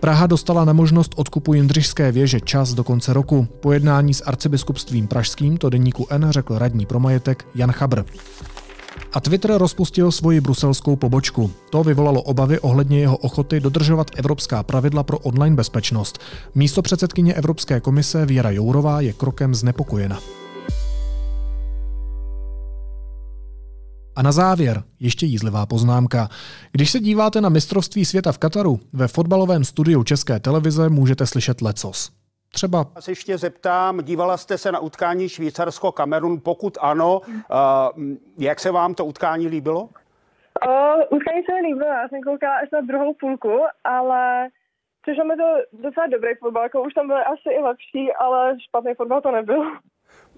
Praha 0.00 0.26
dostala 0.26 0.64
na 0.64 0.72
možnost 0.72 1.12
odkupu 1.16 1.54
Jindřišské 1.54 2.12
věže 2.12 2.40
čas 2.40 2.74
do 2.74 2.84
konce 2.84 3.12
roku. 3.12 3.48
Po 3.60 3.72
jednání 3.72 4.14
s 4.14 4.20
arcibiskupstvím 4.20 5.06
pražským 5.06 5.56
to 5.56 5.70
deníku 5.70 6.06
N 6.10 6.26
řekl 6.30 6.58
radní 6.58 6.86
pro 6.86 7.00
majetek 7.00 7.44
Jan 7.54 7.72
Chabr. 7.72 8.04
A 9.12 9.20
Twitter 9.20 9.58
rozpustil 9.58 10.12
svoji 10.12 10.40
bruselskou 10.40 10.96
pobočku. 10.96 11.50
To 11.70 11.84
vyvolalo 11.84 12.22
obavy 12.22 12.60
ohledně 12.60 13.00
jeho 13.00 13.16
ochoty 13.16 13.60
dodržovat 13.60 14.10
evropská 14.16 14.62
pravidla 14.62 15.02
pro 15.02 15.18
online 15.18 15.56
bezpečnost. 15.56 16.18
Místo 16.54 16.82
předsedkyně 16.82 17.34
Evropské 17.34 17.80
komise 17.80 18.26
Věra 18.26 18.50
Jourová 18.50 19.00
je 19.00 19.12
krokem 19.12 19.54
znepokojena. 19.54 20.20
A 24.16 24.22
na 24.22 24.32
závěr 24.32 24.82
ještě 25.00 25.26
jízlivá 25.26 25.66
poznámka. 25.66 26.30
Když 26.72 26.90
se 26.90 27.00
díváte 27.00 27.40
na 27.40 27.48
mistrovství 27.48 28.04
světa 28.04 28.32
v 28.32 28.38
Kataru, 28.38 28.80
ve 28.92 29.08
fotbalovém 29.08 29.64
studiu 29.64 30.02
České 30.02 30.40
televize 30.40 30.88
můžete 30.88 31.26
slyšet 31.26 31.62
lecos. 31.62 32.10
Třeba... 32.54 32.84
Já 32.94 33.00
se 33.00 33.10
ještě 33.10 33.38
zeptám, 33.38 33.98
dívala 34.02 34.36
jste 34.36 34.58
se 34.58 34.72
na 34.72 34.78
utkání 34.78 35.28
Švýcarsko-Kamerun? 35.28 36.40
Pokud 36.44 36.78
ano, 36.80 37.20
uh, 37.20 38.04
jak 38.38 38.60
se 38.60 38.70
vám 38.70 38.94
to 38.94 39.04
utkání 39.04 39.48
líbilo? 39.48 39.88
O, 40.68 41.06
utkání 41.10 41.42
se 41.44 41.52
mi 41.54 41.68
líbilo, 41.68 41.90
já 41.90 42.08
jsem 42.08 42.20
koukala 42.22 42.54
až 42.54 42.68
na 42.72 42.80
druhou 42.80 43.14
půlku, 43.14 43.60
ale 43.84 44.48
přišlo 45.02 45.24
mi 45.24 45.36
to 45.36 45.48
docela 45.72 46.06
dobrý 46.06 46.34
fotbal, 46.34 46.62
jako 46.62 46.82
už 46.82 46.94
tam 46.94 47.06
byly 47.06 47.20
asi 47.20 47.48
i 47.58 47.62
lepší, 47.62 48.12
ale 48.12 48.56
špatný 48.68 48.94
fotbal 48.94 49.20
to 49.20 49.30
nebyl. 49.30 49.62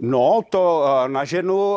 No, 0.00 0.40
to 0.50 0.84
eh, 1.04 1.08
na 1.08 1.24
ženu 1.24 1.76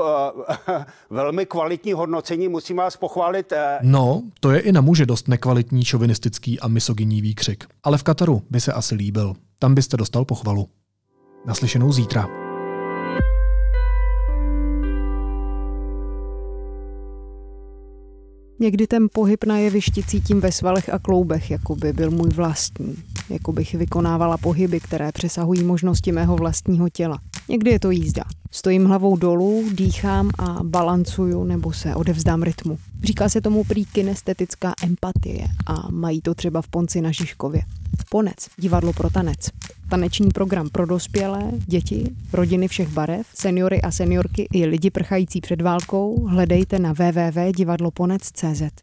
eh, 0.70 0.86
velmi 1.10 1.46
kvalitní 1.46 1.94
hodnocení, 1.94 2.48
musím 2.48 2.78
vás 2.78 2.98
pochválit. 2.98 3.52
eh, 3.52 3.80
No, 3.82 4.22
to 4.40 4.52
je 4.52 4.60
i 4.60 4.72
na 4.72 4.82
muže 4.82 5.06
dost 5.06 5.28
nekvalitní, 5.28 5.86
šovinistický 5.86 6.60
a 6.60 6.68
misogyní 6.68 7.22
výkřik. 7.22 7.64
Ale 7.84 7.98
v 7.98 8.04
Kataru 8.04 8.42
by 8.50 8.60
se 8.62 8.74
asi 8.74 8.96
líbil. 8.96 9.34
Tam 9.60 9.76
byste 9.76 9.98
dostal 9.98 10.26
pochvalu. 10.26 10.68
Naslyšenou 11.46 11.92
zítra. 11.92 12.28
Někdy 18.60 18.88
ten 18.88 19.08
pohyb 19.14 19.44
na 19.44 19.58
jevišti 19.58 20.04
cítím 20.04 20.40
ve 20.42 20.52
svalech 20.52 20.90
a 20.94 21.00
kloubech, 21.00 21.52
jako 21.52 21.76
by 21.76 21.94
byl 21.94 22.12
můj 22.12 22.30
vlastní. 22.30 22.96
Jako 23.30 23.52
bych 23.54 23.74
vykonávala 23.74 24.38
pohyby, 24.38 24.80
které 24.80 25.12
přesahují 25.12 25.64
možnosti 25.64 26.12
mého 26.12 26.36
vlastního 26.36 26.90
těla. 26.90 27.18
Někdy 27.50 27.72
je 27.72 27.80
to 27.80 27.92
jízda. 27.92 28.24
Stojím 28.52 28.86
hlavou 28.86 29.18
dolů, 29.18 29.70
dýchám 29.74 30.30
a 30.40 30.60
balancuju 30.64 31.44
nebo 31.44 31.74
se 31.74 31.96
odevzdám 31.96 32.44
rytmu. 32.44 32.78
Říká 33.04 33.30
se 33.30 33.42
tomu 33.42 33.64
prý 33.64 33.86
kinestetická 33.86 34.74
empatie 34.84 35.48
a 35.68 35.92
mají 35.92 36.22
to 36.22 36.36
třeba 36.36 36.62
v 36.62 36.68
Ponci 36.68 37.02
na 37.02 37.12
Žižkově. 37.12 37.62
Ponec, 38.10 38.36
divadlo 38.58 38.94
pro 38.94 39.10
tanec. 39.10 39.50
Taneční 39.90 40.30
program 40.30 40.70
pro 40.70 40.86
dospělé, 40.86 41.52
děti, 41.66 42.16
rodiny 42.34 42.68
všech 42.68 42.90
barev, 42.90 43.28
seniory 43.34 43.82
a 43.82 43.92
seniorky 43.92 44.48
i 44.54 44.66
lidi 44.66 44.90
prchající 44.90 45.42
před 45.42 45.62
válkou 45.62 46.28
hledejte 46.28 46.80
na 46.80 46.94
www.divadloponec.cz. 46.94 48.74